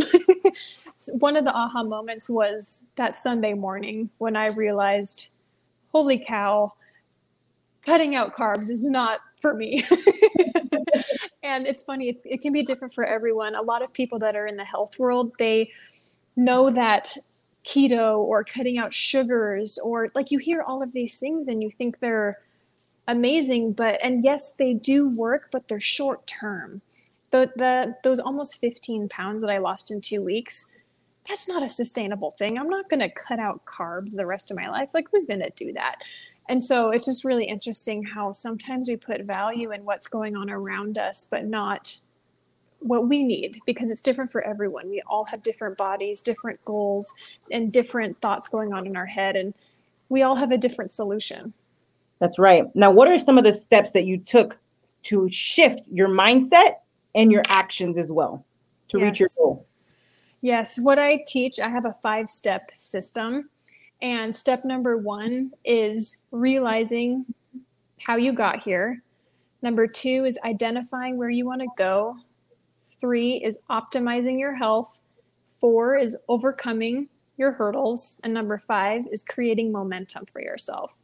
One 1.19 1.35
of 1.35 1.45
the 1.45 1.53
aha 1.53 1.83
moments 1.83 2.29
was 2.29 2.87
that 2.95 3.15
sunday 3.15 3.53
morning 3.53 4.09
when 4.17 4.35
i 4.35 4.47
realized 4.47 5.31
holy 5.91 6.19
cow 6.19 6.73
cutting 7.85 8.15
out 8.15 8.33
carbs 8.33 8.69
is 8.69 8.83
not 8.83 9.19
for 9.41 9.53
me 9.53 9.83
and 11.43 11.67
it's 11.67 11.83
funny, 11.83 12.09
it's, 12.09 12.21
it 12.25 12.41
can 12.41 12.51
be 12.51 12.63
different 12.63 12.93
for 12.93 13.05
everyone. 13.05 13.55
A 13.55 13.61
lot 13.61 13.81
of 13.81 13.93
people 13.93 14.19
that 14.19 14.35
are 14.35 14.47
in 14.47 14.57
the 14.57 14.65
health 14.65 14.99
world, 14.99 15.33
they 15.39 15.71
know 16.35 16.69
that 16.69 17.09
keto 17.65 18.17
or 18.17 18.43
cutting 18.43 18.77
out 18.77 18.93
sugars 18.93 19.77
or 19.83 20.07
like 20.15 20.31
you 20.31 20.39
hear 20.39 20.61
all 20.61 20.81
of 20.81 20.93
these 20.93 21.19
things 21.19 21.47
and 21.47 21.61
you 21.61 21.69
think 21.69 21.99
they're 21.99 22.39
amazing 23.07 23.73
but 23.73 23.99
and 24.01 24.23
yes 24.23 24.55
they 24.55 24.73
do 24.73 25.09
work 25.09 25.49
but 25.51 25.67
they're 25.67 25.79
short 25.79 26.25
term. 26.25 26.81
The, 27.31 27.51
the 27.55 27.95
those 28.03 28.19
almost 28.19 28.57
15 28.59 29.09
pounds 29.09 29.43
that 29.43 29.51
i 29.51 29.59
lost 29.59 29.91
in 29.91 30.01
two 30.01 30.23
weeks 30.23 30.75
that's 31.29 31.47
not 31.47 31.61
a 31.61 31.69
sustainable 31.69 32.31
thing. 32.31 32.57
I'm 32.57 32.69
not 32.69 32.89
going 32.89 33.01
to 33.01 33.09
cut 33.09 33.37
out 33.37 33.63
carbs 33.65 34.15
the 34.15 34.25
rest 34.25 34.49
of 34.49 34.57
my 34.57 34.67
life. 34.67 34.95
Like 34.95 35.09
who's 35.11 35.25
going 35.25 35.41
to 35.41 35.51
do 35.55 35.71
that 35.73 36.03
and 36.49 36.61
so 36.61 36.89
it's 36.89 37.05
just 37.05 37.23
really 37.23 37.45
interesting 37.45 38.03
how 38.03 38.33
sometimes 38.33 38.89
we 38.89 38.97
put 38.97 39.21
value 39.21 39.71
in 39.71 39.85
what's 39.85 40.07
going 40.07 40.35
on 40.35 40.49
around 40.49 40.97
us 40.97 41.25
but 41.29 41.45
not 41.45 41.95
what 42.79 43.07
we 43.07 43.23
need 43.23 43.59
because 43.65 43.91
it's 43.91 44.01
different 44.01 44.31
for 44.31 44.41
everyone. 44.41 44.89
We 44.89 45.01
all 45.07 45.25
have 45.25 45.43
different 45.43 45.77
bodies, 45.77 46.21
different 46.21 46.63
goals, 46.65 47.13
and 47.51 47.71
different 47.71 48.19
thoughts 48.21 48.47
going 48.47 48.73
on 48.73 48.87
in 48.87 48.95
our 48.95 49.05
head. 49.05 49.35
And 49.35 49.53
we 50.09 50.23
all 50.23 50.35
have 50.35 50.51
a 50.51 50.57
different 50.57 50.91
solution. 50.91 51.53
That's 52.19 52.39
right. 52.39 52.63
Now, 52.75 52.91
what 52.91 53.07
are 53.07 53.17
some 53.17 53.37
of 53.37 53.43
the 53.43 53.53
steps 53.53 53.91
that 53.91 54.05
you 54.05 54.17
took 54.17 54.57
to 55.03 55.29
shift 55.29 55.81
your 55.91 56.09
mindset 56.09 56.75
and 57.15 57.31
your 57.31 57.43
actions 57.47 57.97
as 57.97 58.11
well 58.11 58.45
to 58.89 58.99
yes. 58.99 59.05
reach 59.05 59.19
your 59.19 59.29
goal? 59.37 59.65
Yes. 60.41 60.79
What 60.79 60.99
I 60.99 61.23
teach, 61.27 61.59
I 61.59 61.69
have 61.69 61.85
a 61.85 61.93
five 62.01 62.29
step 62.29 62.71
system. 62.77 63.49
And 64.01 64.35
step 64.35 64.63
number 64.63 64.97
one 64.97 65.51
is 65.65 66.25
realizing 66.31 67.25
how 68.01 68.15
you 68.15 68.31
got 68.31 68.61
here. 68.61 69.03
Number 69.61 69.87
two 69.87 70.23
is 70.25 70.39
identifying 70.45 71.17
where 71.17 71.29
you 71.29 71.45
want 71.45 71.61
to 71.61 71.67
go. 71.77 72.17
Three 73.01 73.35
is 73.35 73.59
optimizing 73.69 74.39
your 74.39 74.55
health. 74.55 75.01
Four 75.59 75.97
is 75.97 76.21
overcoming 76.29 77.09
your 77.37 77.53
hurdles. 77.53 78.21
And 78.23 78.33
number 78.33 78.57
five 78.57 79.05
is 79.11 79.23
creating 79.23 79.71
momentum 79.71 80.25
for 80.25 80.41
yourself. 80.41 80.95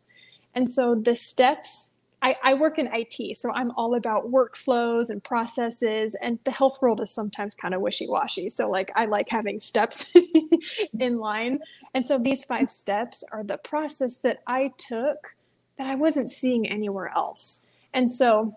And 0.54 0.70
so 0.70 0.96
the 0.96 1.16
steps, 1.16 1.95
I, 2.26 2.36
I, 2.44 2.54
work 2.56 2.80
in 2.80 2.90
IT, 2.92 3.38
so 3.38 3.54
I'm 3.54 3.70
all 3.78 3.94
about 3.94 4.32
workflows 4.32 5.12
and 5.12 5.24
processes. 5.24 6.16
And 6.20 6.40
the 6.44 6.50
health 6.50 6.82
world 6.82 7.00
is 7.00 7.14
sometimes 7.14 7.54
kind 7.54 7.76
of 7.76 7.82
wishy 7.82 8.08
washy. 8.10 8.50
So, 8.50 8.68
like, 8.68 8.92
I 8.96 9.06
like 9.06 9.30
having 9.30 9.60
steps 9.60 10.12
in 11.00 11.20
line. 11.20 11.60
And 11.94 12.04
so 12.04 12.18
these 12.18 12.44
five 12.44 12.72
steps 12.72 13.24
are 13.32 13.44
the 13.44 13.58
process 13.58 14.18
that 14.20 14.42
I 14.48 14.72
took 14.76 15.36
that 15.78 15.86
I 15.86 15.94
wasn't 15.94 16.32
seeing 16.32 16.68
anywhere 16.68 17.12
else. 17.16 17.70
And 17.94 18.10
so 18.10 18.50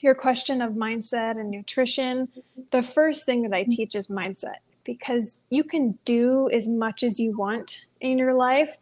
your 0.00 0.14
question 0.14 0.62
of 0.62 0.74
mindset 0.74 1.40
and 1.40 1.50
nutrition, 1.50 2.28
the 2.70 2.82
first 2.82 3.26
thing 3.26 3.42
that 3.42 3.52
I 3.52 3.66
teach 3.68 3.96
is 3.96 4.06
mindset 4.06 4.60
because 4.84 5.42
you 5.50 5.64
can 5.64 5.98
do 6.04 6.48
as 6.50 6.68
much 6.68 7.02
as 7.02 7.18
you 7.18 7.36
want 7.36 7.86
in 8.00 8.16
your 8.16 8.32
life, 8.32 8.78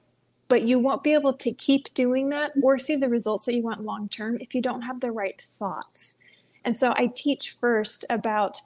but 0.50 0.62
you 0.62 0.80
won't 0.80 1.04
be 1.04 1.14
able 1.14 1.32
to 1.32 1.52
keep 1.52 1.94
doing 1.94 2.28
that 2.28 2.50
or 2.60 2.78
see 2.78 2.96
the 2.96 3.08
results 3.08 3.46
that 3.46 3.54
you 3.54 3.62
want 3.62 3.84
long 3.84 4.08
term 4.08 4.36
if 4.40 4.54
you 4.54 4.60
don't 4.60 4.82
have 4.82 5.00
the 5.00 5.12
right 5.12 5.40
thoughts. 5.40 6.16
And 6.64 6.76
so 6.76 6.92
I 6.96 7.06
teach 7.14 7.52
first 7.52 8.04
about 8.10 8.60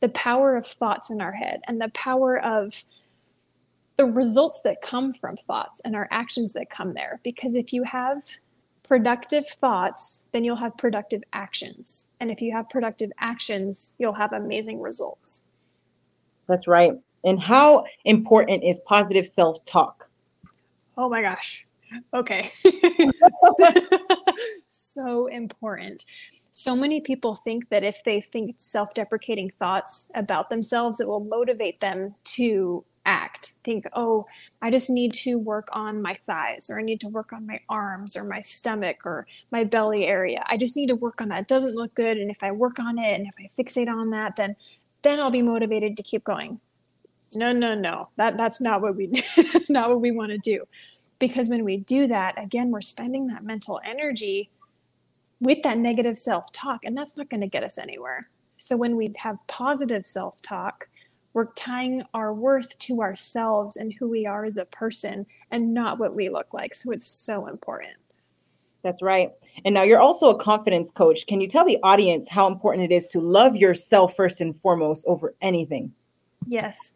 the 0.00 0.08
power 0.08 0.56
of 0.56 0.66
thoughts 0.66 1.10
in 1.10 1.20
our 1.20 1.32
head 1.32 1.60
and 1.68 1.80
the 1.80 1.90
power 1.90 2.38
of 2.42 2.84
the 3.96 4.06
results 4.06 4.62
that 4.62 4.80
come 4.80 5.12
from 5.12 5.36
thoughts 5.36 5.80
and 5.84 5.94
our 5.94 6.08
actions 6.10 6.54
that 6.54 6.70
come 6.70 6.94
there. 6.94 7.20
Because 7.22 7.54
if 7.54 7.72
you 7.72 7.82
have 7.82 8.22
productive 8.82 9.46
thoughts, 9.46 10.30
then 10.32 10.42
you'll 10.42 10.56
have 10.56 10.76
productive 10.78 11.22
actions. 11.34 12.14
And 12.18 12.30
if 12.30 12.40
you 12.40 12.52
have 12.52 12.70
productive 12.70 13.12
actions, 13.18 13.94
you'll 13.98 14.14
have 14.14 14.32
amazing 14.32 14.80
results. 14.80 15.50
That's 16.48 16.66
right. 16.66 16.92
And 17.24 17.40
how 17.40 17.84
important 18.06 18.64
is 18.64 18.80
positive 18.86 19.26
self 19.26 19.64
talk? 19.66 20.08
Oh 20.96 21.08
my 21.08 21.22
gosh. 21.22 21.66
Okay. 22.14 22.50
so, 23.34 23.68
so 24.66 25.26
important. 25.26 26.04
So 26.52 26.74
many 26.74 27.00
people 27.00 27.34
think 27.34 27.68
that 27.68 27.84
if 27.84 28.02
they 28.04 28.20
think 28.20 28.54
self 28.56 28.94
deprecating 28.94 29.50
thoughts 29.50 30.10
about 30.14 30.50
themselves, 30.50 31.00
it 31.00 31.08
will 31.08 31.20
motivate 31.20 31.80
them 31.80 32.14
to 32.24 32.84
act 33.06 33.52
think 33.62 33.86
oh 33.94 34.26
i 34.60 34.70
just 34.70 34.90
need 34.90 35.12
to 35.12 35.36
work 35.38 35.68
on 35.72 36.02
my 36.02 36.12
thighs 36.12 36.68
or 36.68 36.78
i 36.78 36.82
need 36.82 37.00
to 37.00 37.08
work 37.08 37.32
on 37.32 37.46
my 37.46 37.60
arms 37.68 38.16
or 38.16 38.24
my 38.24 38.40
stomach 38.40 38.98
or 39.04 39.26
my 39.52 39.62
belly 39.62 40.04
area 40.04 40.44
i 40.48 40.56
just 40.56 40.76
need 40.76 40.88
to 40.88 40.96
work 40.96 41.20
on 41.20 41.28
that 41.28 41.42
it 41.42 41.48
doesn't 41.48 41.76
look 41.76 41.94
good 41.94 42.16
and 42.18 42.30
if 42.30 42.42
i 42.42 42.50
work 42.50 42.80
on 42.80 42.98
it 42.98 43.14
and 43.14 43.26
if 43.26 43.34
i 43.38 43.48
fixate 43.62 43.88
on 43.88 44.10
that 44.10 44.34
then 44.34 44.56
then 45.02 45.20
i'll 45.20 45.30
be 45.30 45.40
motivated 45.40 45.96
to 45.96 46.02
keep 46.02 46.24
going 46.24 46.60
no 47.34 47.52
no 47.52 47.74
no 47.74 48.08
that 48.16 48.38
that's 48.38 48.60
not 48.60 48.80
what 48.80 48.96
we 48.96 49.06
that's 49.52 49.70
not 49.70 49.88
what 49.88 50.00
we 50.00 50.10
want 50.10 50.30
to 50.30 50.38
do 50.38 50.64
because 51.18 51.48
when 51.48 51.64
we 51.64 51.76
do 51.76 52.06
that 52.06 52.40
again 52.40 52.70
we're 52.70 52.80
spending 52.80 53.26
that 53.26 53.44
mental 53.44 53.80
energy 53.84 54.50
with 55.40 55.62
that 55.62 55.78
negative 55.78 56.18
self-talk 56.18 56.84
and 56.84 56.96
that's 56.96 57.16
not 57.16 57.28
going 57.28 57.40
to 57.40 57.46
get 57.46 57.64
us 57.64 57.78
anywhere 57.78 58.28
so 58.56 58.76
when 58.76 58.96
we 58.96 59.12
have 59.18 59.38
positive 59.46 60.06
self-talk 60.06 60.88
we're 61.36 61.52
tying 61.52 62.02
our 62.14 62.32
worth 62.32 62.78
to 62.78 63.02
ourselves 63.02 63.76
and 63.76 63.92
who 63.92 64.08
we 64.08 64.24
are 64.24 64.46
as 64.46 64.56
a 64.56 64.64
person 64.64 65.26
and 65.50 65.74
not 65.74 65.98
what 65.98 66.14
we 66.14 66.30
look 66.30 66.54
like. 66.54 66.72
So 66.72 66.92
it's 66.92 67.06
so 67.06 67.46
important. 67.46 67.92
That's 68.82 69.02
right. 69.02 69.32
And 69.62 69.74
now 69.74 69.82
you're 69.82 70.00
also 70.00 70.30
a 70.30 70.38
confidence 70.38 70.90
coach. 70.90 71.26
Can 71.26 71.42
you 71.42 71.46
tell 71.46 71.66
the 71.66 71.78
audience 71.82 72.30
how 72.30 72.46
important 72.46 72.90
it 72.90 72.94
is 72.94 73.06
to 73.08 73.20
love 73.20 73.54
yourself 73.54 74.16
first 74.16 74.40
and 74.40 74.58
foremost 74.62 75.04
over 75.06 75.34
anything? 75.42 75.92
Yes. 76.46 76.94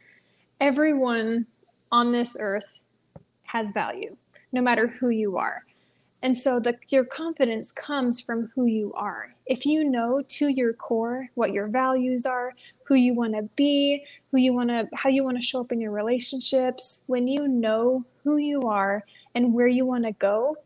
Everyone 0.61 1.47
on 1.91 2.13
this 2.13 2.37
earth 2.39 2.83
has 3.45 3.71
value, 3.71 4.17
no 4.53 4.61
matter 4.61 4.87
who 4.89 5.09
you 5.09 5.39
are. 5.39 5.65
And 6.23 6.37
so 6.37 6.61
the, 6.61 6.77
your 6.89 7.05
confidence 7.05 7.73
comes 7.73 8.21
from 8.21 8.51
who 8.55 8.67
you 8.67 8.93
are. 8.95 9.35
If 9.47 9.65
you 9.65 9.83
know 9.83 10.23
to 10.29 10.49
your 10.49 10.75
core 10.75 11.31
what 11.35 11.53
your 11.53 11.67
values 11.67 12.27
are, 12.27 12.53
who 12.85 12.95
you 12.95 13.15
want 13.15 13.35
to 13.37 13.49
be, 13.57 14.05
who 14.31 14.39
you 14.39 14.53
want 14.53 14.69
to 14.69 14.87
how 14.93 15.09
you 15.09 15.25
want 15.25 15.39
to 15.39 15.43
show 15.43 15.61
up 15.61 15.73
in 15.73 15.81
your 15.81 15.93
relationships, 15.93 17.05
when 17.07 17.27
you 17.27 17.49
know 17.49 18.05
who 18.23 18.37
you 18.37 18.63
are 18.63 19.05
and 19.35 19.55
where 19.55 19.67
you 19.67 19.87
want 19.87 20.05
to 20.05 20.13
go, 20.13 20.59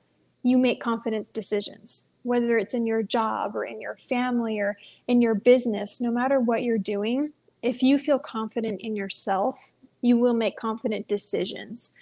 you 0.42 0.58
make 0.58 0.80
confident 0.80 1.32
decisions. 1.32 2.12
Whether 2.24 2.58
it's 2.58 2.74
in 2.74 2.84
your 2.84 3.04
job 3.04 3.54
or 3.54 3.64
in 3.64 3.80
your 3.80 3.94
family 3.94 4.58
or 4.58 4.76
in 5.06 5.22
your 5.22 5.36
business, 5.36 6.00
no 6.00 6.10
matter 6.10 6.40
what 6.40 6.64
you're 6.64 6.78
doing, 6.78 7.32
if 7.62 7.82
you 7.82 7.98
feel 7.98 8.18
confident 8.18 8.80
in 8.80 8.96
yourself, 8.96 9.72
you 10.04 10.16
will 10.16 10.34
make 10.34 10.56
confident 10.56 11.08
decisions 11.08 11.94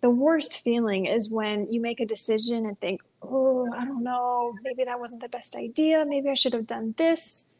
the 0.00 0.10
worst 0.10 0.62
feeling 0.62 1.06
is 1.06 1.32
when 1.32 1.66
you 1.72 1.80
make 1.80 2.00
a 2.00 2.06
decision 2.06 2.66
and 2.66 2.78
think, 2.80 3.00
oh, 3.22 3.68
I 3.76 3.84
don't 3.84 4.04
know, 4.04 4.54
maybe 4.62 4.84
that 4.84 5.00
wasn't 5.00 5.22
the 5.22 5.28
best 5.28 5.56
idea. 5.56 6.04
Maybe 6.06 6.28
I 6.28 6.34
should 6.34 6.52
have 6.52 6.66
done 6.66 6.94
this. 6.96 7.56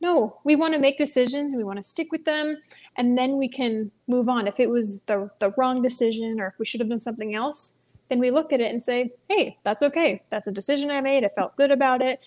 No, 0.00 0.38
we 0.44 0.54
want 0.54 0.74
to 0.74 0.80
make 0.80 0.96
decisions, 0.96 1.56
we 1.56 1.64
want 1.64 1.78
to 1.78 1.82
stick 1.82 2.12
with 2.12 2.24
them, 2.24 2.58
and 2.96 3.18
then 3.18 3.36
we 3.36 3.48
can 3.48 3.90
move 4.06 4.28
on. 4.28 4.46
If 4.46 4.60
it 4.60 4.70
was 4.70 5.04
the, 5.04 5.30
the 5.40 5.52
wrong 5.56 5.82
decision 5.82 6.40
or 6.40 6.48
if 6.48 6.58
we 6.58 6.64
should 6.64 6.80
have 6.80 6.90
done 6.90 7.00
something 7.00 7.34
else, 7.34 7.80
then 8.08 8.20
we 8.20 8.30
look 8.30 8.52
at 8.52 8.60
it 8.60 8.70
and 8.70 8.82
say, 8.82 9.12
hey, 9.28 9.56
that's 9.64 9.82
okay. 9.82 10.22
That's 10.30 10.46
a 10.46 10.52
decision 10.52 10.90
I 10.90 11.00
made. 11.00 11.24
I 11.24 11.28
felt 11.28 11.56
good 11.56 11.70
about 11.70 12.00
it. 12.00 12.20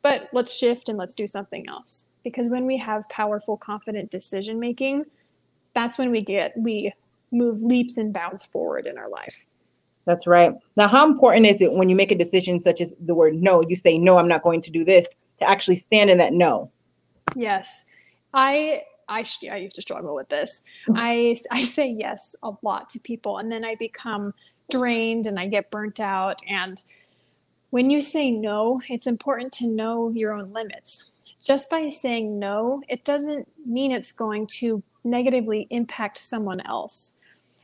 But 0.00 0.28
let's 0.32 0.56
shift 0.56 0.88
and 0.88 0.96
let's 0.96 1.14
do 1.14 1.26
something 1.26 1.68
else. 1.68 2.14
Because 2.24 2.48
when 2.48 2.66
we 2.66 2.78
have 2.78 3.08
powerful, 3.08 3.56
confident 3.56 4.10
decision 4.10 4.58
making, 4.58 5.04
that's 5.74 5.98
when 5.98 6.10
we 6.10 6.20
get, 6.20 6.56
we 6.56 6.92
move 7.30 7.62
leaps 7.62 7.98
and 7.98 8.12
bounds 8.12 8.44
forward 8.44 8.86
in 8.86 8.98
our 8.98 9.08
life. 9.08 9.46
That's 10.04 10.26
right. 10.26 10.54
Now, 10.76 10.88
how 10.88 11.06
important 11.06 11.46
is 11.46 11.60
it 11.60 11.72
when 11.72 11.88
you 11.88 11.96
make 11.96 12.10
a 12.10 12.16
decision 12.16 12.60
such 12.60 12.80
as 12.80 12.94
the 12.98 13.14
word 13.14 13.34
no, 13.34 13.62
you 13.62 13.76
say, 13.76 13.98
no, 13.98 14.18
I'm 14.18 14.28
not 14.28 14.42
going 14.42 14.62
to 14.62 14.70
do 14.70 14.84
this, 14.84 15.06
to 15.38 15.48
actually 15.48 15.76
stand 15.76 16.08
in 16.10 16.18
that 16.18 16.32
no? 16.32 16.70
Yes. 17.36 17.90
I 18.32 18.84
I, 19.08 19.24
I 19.50 19.56
used 19.56 19.76
to 19.76 19.82
struggle 19.82 20.14
with 20.14 20.28
this. 20.28 20.64
Mm-hmm. 20.86 20.98
I, 20.98 21.34
I 21.50 21.64
say 21.64 21.88
yes 21.88 22.36
a 22.42 22.52
lot 22.62 22.88
to 22.90 23.00
people, 23.00 23.38
and 23.38 23.50
then 23.50 23.64
I 23.64 23.74
become 23.76 24.34
drained 24.70 25.26
and 25.26 25.38
I 25.38 25.48
get 25.48 25.70
burnt 25.70 25.98
out. 25.98 26.40
And 26.48 26.82
when 27.70 27.90
you 27.90 28.00
say 28.00 28.30
no, 28.30 28.80
it's 28.88 29.06
important 29.06 29.52
to 29.54 29.66
know 29.66 30.10
your 30.10 30.32
own 30.32 30.52
limits. 30.52 31.20
Just 31.40 31.70
by 31.70 31.88
saying 31.88 32.38
no, 32.38 32.82
it 32.88 33.04
doesn't 33.04 33.48
mean 33.64 33.92
it's 33.92 34.12
going 34.12 34.46
to 34.58 34.82
negatively 35.10 35.66
impact 35.70 36.18
someone 36.18 36.60
else. 36.60 37.18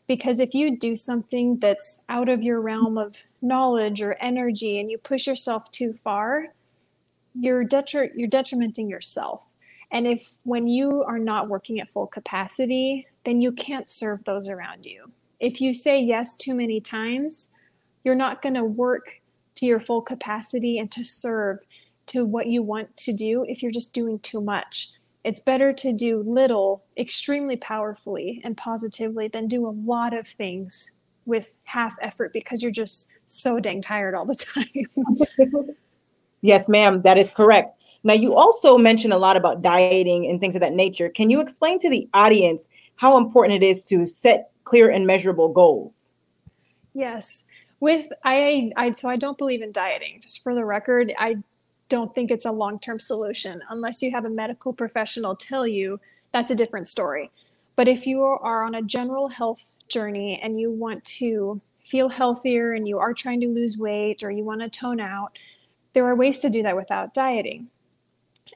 Because 0.07 0.41
if 0.41 0.55
you 0.55 0.77
do 0.77 0.97
something 0.97 1.59
that's 1.59 2.05
out 2.09 2.29
of 2.29 2.43
your 2.43 2.61
realm 2.61 2.99
of 2.99 3.23
knowledge 3.41 4.03
or 4.03 4.17
energy 4.21 4.79
and 4.79 4.91
you 4.91 4.99
push 4.99 5.27
yourself 5.27 5.71
too 5.71 5.95
far, 5.95 6.49
you're, 7.35 7.65
detri- 7.65 8.13
you're 8.15 8.29
detrimenting 8.29 8.89
yourself. 8.89 9.53
And 9.91 10.07
if 10.07 10.39
when 10.45 10.67
you 10.67 11.03
are 11.05 11.19
not 11.19 11.49
working 11.49 11.81
at 11.81 11.89
full 11.89 12.07
capacity, 12.07 13.07
then 13.25 13.41
you 13.41 13.53
can't 13.53 13.89
serve 13.89 14.25
those 14.25 14.49
around 14.49 14.85
you. 14.87 15.13
If 15.41 15.61
you 15.61 15.73
say 15.73 16.01
yes 16.01 16.37
too 16.37 16.55
many 16.55 16.81
times, 16.81 17.53
you're 18.03 18.15
not 18.15 18.43
going 18.43 18.55
to 18.55 18.65
work 18.65 19.21
to 19.57 19.67
your 19.67 19.81
full 19.81 20.03
capacity 20.03 20.79
and 20.79 20.91
to 20.93 21.05
serve 21.05 21.61
to 22.07 22.25
what 22.25 22.47
you 22.47 22.63
want 22.63 22.97
to 22.99 23.13
do 23.15 23.45
if 23.49 23.63
you're 23.63 23.73
just 23.73 23.95
doing 23.95 24.19
too 24.19 24.41
much. 24.41 24.93
It's 25.25 25.41
better 25.41 25.73
to 25.73 25.93
do 25.93 26.23
little 26.23 26.85
extremely 26.99 27.57
powerfully 27.57 28.43
and 28.45 28.57
positively 28.57 29.29
than 29.29 29.49
do 29.49 29.67
a 29.67 29.71
lot 29.71 30.13
of 30.13 30.27
things 30.27 31.01
with 31.25 31.57
half 31.65 31.97
effort 32.03 32.33
because 32.35 32.63
you're 32.63 32.71
just 32.71 33.09
so 33.27 33.59
dang 33.59 33.81
tired 33.81 34.15
all 34.15 34.27
the 34.27 34.35
time. 35.47 35.77
yes, 36.43 36.69
ma'am, 36.69 37.01
that 37.03 37.17
is 37.17 37.31
correct. 37.31 37.81
Now, 38.07 38.13
you 38.13 38.35
also 38.35 38.77
mentioned 38.77 39.15
a 39.15 39.19
lot 39.19 39.39
about 39.39 39.63
dieting 39.63 40.27
and 40.27 40.39
things 40.39 40.55
of 40.55 40.61
that 40.61 40.75
nature. 40.75 41.09
Can 41.09 41.31
you 41.31 41.41
explain 41.41 41.79
to 41.81 41.89
the 41.89 42.07
audience 42.13 42.69
how 42.97 43.17
important 43.17 43.63
it 43.63 43.67
is 43.67 43.87
to 43.87 44.05
set 44.05 44.51
clear 44.65 44.91
and 44.91 45.07
measurable 45.07 45.49
goals? 45.49 46.13
Yes. 46.93 47.47
With 47.81 48.09
I, 48.23 48.73
I 48.77 48.91
so 48.91 49.09
I 49.09 49.17
don't 49.17 49.39
believe 49.39 49.63
in 49.63 49.73
dieting. 49.73 50.21
Just 50.23 50.43
for 50.43 50.55
the 50.55 50.65
record, 50.67 51.15
I 51.19 51.37
don't 51.95 52.13
think 52.13 52.33
it's 52.33 52.45
a 52.45 52.51
long-term 52.51 52.99
solution 52.99 53.63
unless 53.71 54.03
you 54.03 54.11
have 54.11 54.25
a 54.25 54.29
medical 54.29 54.73
professional 54.73 55.37
tell 55.37 55.65
you 55.65 56.01
that's 56.33 56.51
a 56.51 56.57
different 56.57 56.89
story. 56.89 57.31
But 57.77 57.87
if 57.87 58.05
you 58.05 58.21
are 58.25 58.65
on 58.65 58.75
a 58.75 58.83
general 58.83 59.29
health 59.29 59.71
journey 59.87 60.41
and 60.43 60.59
you 60.59 60.73
want 60.73 61.05
to 61.21 61.61
feel 61.85 62.09
healthier 62.09 62.73
and 62.73 62.89
you 62.89 62.99
are 62.99 63.15
trying 63.15 63.41
to 63.43 63.47
lose 63.47 63.79
weight 63.79 64.25
or 64.25 64.33
you 64.33 64.43
want 64.43 64.61
to 64.63 64.69
tone 64.69 64.99
out, 64.99 65.39
there 65.93 66.05
are 66.07 66.17
ways 66.17 66.41
to 66.41 66.51
do 66.51 66.65
that 66.65 66.75
without 66.75 67.15
dieting. 67.15 67.69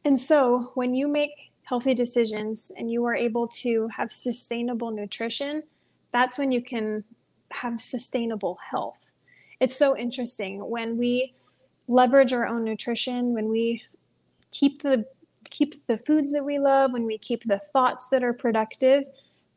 And 0.05 0.19
so 0.19 0.73
when 0.75 0.95
you 0.97 1.07
make 1.07 1.53
healthy 1.63 1.95
decisions 1.95 2.73
and 2.77 2.91
you 2.91 3.05
are 3.05 3.15
able 3.15 3.47
to 3.63 3.87
have 3.97 4.11
sustainable 4.11 4.91
nutrition, 4.91 5.63
that's 6.11 6.37
when 6.37 6.51
you 6.51 6.61
can 6.61 7.05
have 7.53 7.81
sustainable 7.81 8.59
health. 8.73 9.13
It's 9.61 9.77
so 9.77 9.97
interesting 9.97 10.69
when 10.69 10.99
we 10.99 11.35
leverage 11.89 12.33
our 12.33 12.47
own 12.47 12.65
nutrition, 12.65 13.33
when 13.33 13.49
we 13.49 13.83
keep 14.51 14.83
the 14.83 15.07
keep 15.51 15.87
the 15.87 15.97
foods 15.97 16.33
that 16.33 16.45
we 16.45 16.59
love, 16.59 16.93
when 16.93 17.07
we 17.07 17.17
keep 17.19 17.43
the 17.45 17.59
thoughts 17.59 18.09
that 18.09 18.23
are 18.23 18.35
productive, 18.35 19.05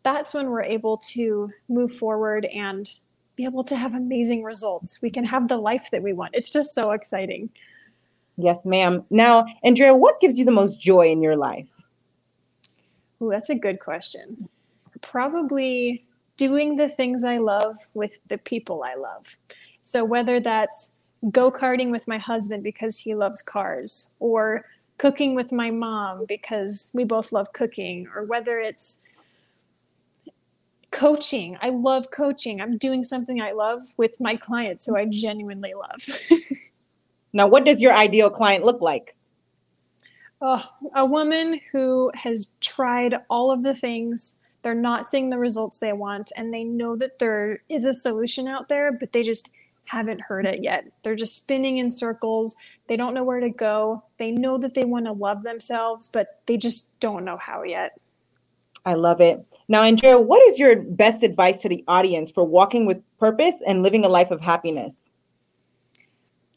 that's 0.04 0.34
when 0.34 0.50
we're 0.50 0.64
able 0.64 0.98
to 0.98 1.52
move 1.68 1.92
forward 1.92 2.46
and 2.46 2.92
be 3.36 3.44
able 3.44 3.64
to 3.64 3.76
have 3.76 3.94
amazing 3.94 4.44
results. 4.44 5.00
We 5.02 5.10
can 5.10 5.26
have 5.26 5.48
the 5.48 5.58
life 5.58 5.92
that 5.92 6.02
we 6.02 6.14
want. 6.14 6.34
It's 6.34 6.50
just 6.50 6.74
so 6.74 6.92
exciting. 6.92 7.50
Yes, 8.38 8.60
ma'am. 8.64 9.04
Now, 9.10 9.46
Andrea, 9.64 9.94
what 9.94 10.20
gives 10.20 10.38
you 10.38 10.46
the 10.46 10.52
most 10.52 10.80
joy 10.80 11.12
in 11.12 11.22
your 11.22 11.36
life? 11.36 11.68
Oh, 13.20 13.30
that's 13.30 13.50
a 13.50 13.56
good 13.56 13.80
question. 13.80 14.50
Probably 15.02 16.06
doing 16.38 16.78
the 16.78 16.90
things 16.90 17.24
I 17.24 17.38
love 17.38 17.78
with 17.94 18.20
the 18.28 18.38
people 18.38 18.84
I 18.84 18.96
love. 18.96 19.38
So 19.84 20.04
whether 20.06 20.40
that's 20.40 20.98
go 21.30 21.52
karting 21.52 21.92
with 21.92 22.08
my 22.08 22.18
husband 22.18 22.64
because 22.64 23.00
he 23.00 23.14
loves 23.14 23.42
cars, 23.42 24.16
or 24.20 24.66
cooking 24.98 25.36
with 25.36 25.52
my 25.52 25.72
mom 25.72 26.26
because 26.28 26.92
we 26.94 27.04
both 27.04 27.32
love 27.32 27.54
cooking, 27.54 28.08
or 28.16 28.24
whether 28.24 28.60
it's 28.60 29.04
coaching. 30.92 31.58
I 31.62 31.70
love 31.70 32.12
coaching. 32.12 32.62
I'm 32.62 32.78
doing 32.78 33.04
something 33.04 33.42
I 33.42 33.52
love 33.52 33.82
with 33.98 34.20
my 34.20 34.36
clients 34.36 34.86
who 34.86 34.96
I 34.96 35.06
genuinely 35.06 35.74
love. 35.74 36.08
now, 37.34 37.48
what 37.48 37.66
does 37.66 37.82
your 37.82 37.94
ideal 37.94 38.30
client 38.30 38.64
look 38.64 38.82
like? 38.82 39.16
Oh, 40.42 40.64
a 40.96 41.06
woman 41.06 41.60
who 41.72 42.12
has 42.16 42.58
tried 42.62 43.16
all 43.30 43.52
of 43.52 43.64
the 43.64 43.76
things. 43.76 44.42
They're 44.64 44.76
not 44.76 45.06
seeing 45.06 45.30
the 45.30 45.38
results 45.38 45.80
they 45.80 45.94
want, 45.94 46.32
and 46.36 46.54
they 46.54 46.64
know 46.64 46.96
that 46.96 47.20
there 47.20 47.62
is 47.70 47.86
a 47.86 47.94
solution 47.94 48.48
out 48.48 48.68
there, 48.68 48.92
but 48.92 49.12
they 49.12 49.24
just 49.24 49.52
haven't 49.92 50.22
heard 50.22 50.46
it 50.46 50.64
yet. 50.64 50.86
They're 51.04 51.16
just 51.16 51.36
spinning 51.36 51.78
in 51.78 51.90
circles. 51.90 52.56
They 52.88 52.96
don't 52.96 53.14
know 53.14 53.26
where 53.26 53.42
to 53.42 53.50
go. 53.50 54.04
They 54.18 54.32
know 54.32 54.58
that 54.58 54.74
they 54.74 54.86
want 54.86 55.06
to 55.08 55.12
love 55.12 55.44
themselves, 55.44 56.08
but 56.08 56.40
they 56.46 56.56
just 56.56 57.00
don't 57.02 57.26
know 57.26 57.36
how 57.36 57.64
yet. 57.64 58.00
I 58.86 58.94
love 58.94 59.20
it. 59.20 59.46
Now, 59.68 59.84
Andrea, 59.84 60.18
what 60.18 60.42
is 60.48 60.58
your 60.58 60.78
best 60.78 61.24
advice 61.24 61.62
to 61.64 61.70
the 61.70 61.84
audience 61.90 62.32
for 62.32 62.46
walking 62.46 62.86
with 62.86 63.04
purpose 63.20 63.56
and 63.68 63.84
living 63.84 64.06
a 64.06 64.10
life 64.10 64.32
of 64.32 64.40
happiness? 64.40 64.96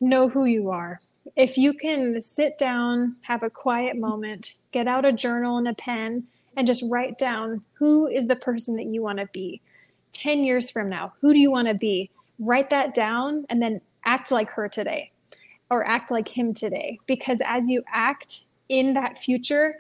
Know 0.01 0.29
who 0.29 0.45
you 0.45 0.71
are. 0.71 1.01
If 1.35 1.59
you 1.59 1.73
can 1.73 2.21
sit 2.23 2.57
down, 2.57 3.17
have 3.23 3.43
a 3.43 3.51
quiet 3.51 3.97
moment, 3.97 4.53
get 4.71 4.87
out 4.87 5.05
a 5.05 5.13
journal 5.13 5.59
and 5.59 5.67
a 5.67 5.75
pen, 5.75 6.29
and 6.57 6.69
just 6.69 6.85
write 6.89 7.19
down 7.19 7.65
who 7.75 8.07
is 8.07 8.29
the 8.29 8.37
person 8.37 8.77
that 8.77 8.87
you 8.87 9.03
want 9.03 9.19
to 9.19 9.27
be. 9.33 9.61
10 10.13 10.45
years 10.45 10.71
from 10.71 10.89
now, 10.89 11.15
who 11.21 11.33
do 11.33 11.41
you 11.41 11.51
want 11.51 11.67
to 11.67 11.75
be? 11.75 12.11
Write 12.39 12.71
that 12.71 12.95
down 12.95 13.47
and 13.49 13.63
then 13.63 13.81
act 14.05 14.31
like 14.31 14.51
her 14.51 14.69
today 14.69 15.11
or 15.71 15.87
act 15.87 16.11
like 16.11 16.29
him 16.29 16.53
today. 16.53 16.99
Because 17.07 17.41
as 17.45 17.71
you 17.71 17.83
act 17.93 18.45
in 18.69 18.95
that 18.95 19.19
future, 19.19 19.79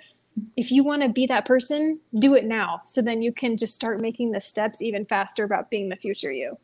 if 0.56 0.70
you 0.70 0.82
want 0.82 1.02
to 1.02 1.08
be 1.08 1.26
that 1.26 1.44
person, 1.44 2.00
do 2.18 2.34
it 2.34 2.44
now. 2.44 2.82
So 2.86 3.02
then 3.02 3.22
you 3.22 3.32
can 3.32 3.56
just 3.56 3.74
start 3.74 4.00
making 4.00 4.32
the 4.32 4.40
steps 4.40 4.82
even 4.82 5.04
faster 5.06 5.44
about 5.44 5.70
being 5.70 5.88
the 5.88 5.96
future 5.96 6.32
you. 6.32 6.58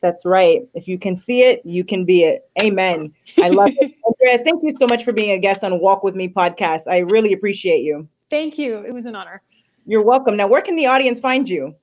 That's 0.00 0.24
right. 0.24 0.62
If 0.74 0.86
you 0.86 0.98
can 0.98 1.16
see 1.16 1.42
it, 1.42 1.64
you 1.64 1.82
can 1.82 2.04
be 2.04 2.22
it. 2.22 2.48
Amen. 2.58 3.12
I 3.42 3.48
love 3.48 3.70
it. 3.76 3.94
Andrea, 4.06 4.44
thank 4.44 4.62
you 4.62 4.76
so 4.76 4.86
much 4.86 5.04
for 5.04 5.12
being 5.12 5.30
a 5.30 5.38
guest 5.38 5.64
on 5.64 5.80
Walk 5.80 6.04
With 6.04 6.14
Me 6.14 6.28
podcast. 6.28 6.82
I 6.86 6.98
really 6.98 7.32
appreciate 7.32 7.82
you. 7.82 8.08
Thank 8.30 8.58
you. 8.58 8.84
It 8.86 8.92
was 8.92 9.06
an 9.06 9.16
honor. 9.16 9.42
You're 9.86 10.02
welcome. 10.02 10.36
Now, 10.36 10.48
where 10.48 10.62
can 10.62 10.76
the 10.76 10.86
audience 10.86 11.18
find 11.20 11.48
you? 11.48 11.74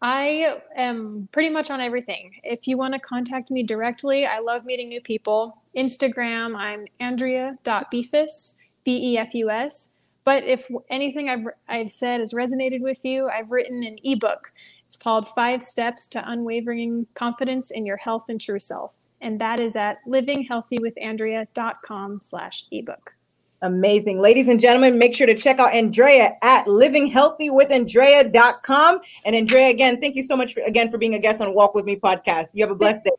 I 0.00 0.60
am 0.76 1.28
pretty 1.32 1.50
much 1.50 1.70
on 1.70 1.80
everything. 1.80 2.36
If 2.44 2.68
you 2.68 2.78
want 2.78 2.94
to 2.94 3.00
contact 3.00 3.50
me 3.50 3.64
directly, 3.64 4.26
I 4.26 4.38
love 4.38 4.64
meeting 4.64 4.88
new 4.88 5.00
people. 5.00 5.60
Instagram, 5.76 6.56
I'm 6.56 6.86
andrea.befus, 7.00 8.58
B 8.84 9.14
E 9.14 9.18
F 9.18 9.34
U 9.34 9.50
S. 9.50 9.96
But 10.24 10.44
if 10.44 10.68
anything 10.88 11.28
I've, 11.28 11.48
I've 11.68 11.90
said 11.90 12.20
has 12.20 12.32
resonated 12.32 12.80
with 12.80 13.04
you, 13.04 13.28
I've 13.28 13.50
written 13.50 13.82
an 13.82 13.98
ebook. 14.04 14.52
It's 14.86 14.96
called 14.96 15.26
Five 15.28 15.62
Steps 15.62 16.06
to 16.08 16.22
Unwavering 16.30 17.08
Confidence 17.14 17.72
in 17.72 17.84
Your 17.84 17.96
Health 17.96 18.26
and 18.28 18.40
True 18.40 18.60
Self. 18.60 18.94
And 19.20 19.40
that 19.40 19.58
is 19.58 19.74
at 19.74 19.98
livinghealthywithandrea.com 20.06 22.20
slash 22.22 22.66
ebook. 22.70 23.16
Amazing. 23.62 24.20
Ladies 24.20 24.46
and 24.46 24.60
gentlemen, 24.60 24.98
make 24.98 25.16
sure 25.16 25.26
to 25.26 25.34
check 25.34 25.58
out 25.58 25.74
Andrea 25.74 26.36
at 26.42 26.66
livinghealthywithandrea.com. 26.66 29.00
And 29.24 29.34
Andrea, 29.34 29.68
again, 29.68 30.00
thank 30.00 30.14
you 30.14 30.22
so 30.22 30.36
much 30.36 30.54
for, 30.54 30.60
again 30.60 30.92
for 30.92 30.98
being 30.98 31.14
a 31.14 31.18
guest 31.18 31.42
on 31.42 31.52
Walk 31.54 31.74
With 31.74 31.84
Me 31.84 31.96
podcast. 31.96 32.46
You 32.52 32.64
have 32.64 32.70
a 32.70 32.76
blessed 32.76 33.00
day. 33.04 33.10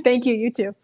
thank 0.04 0.26
you. 0.26 0.34
You 0.34 0.50
too. 0.50 0.74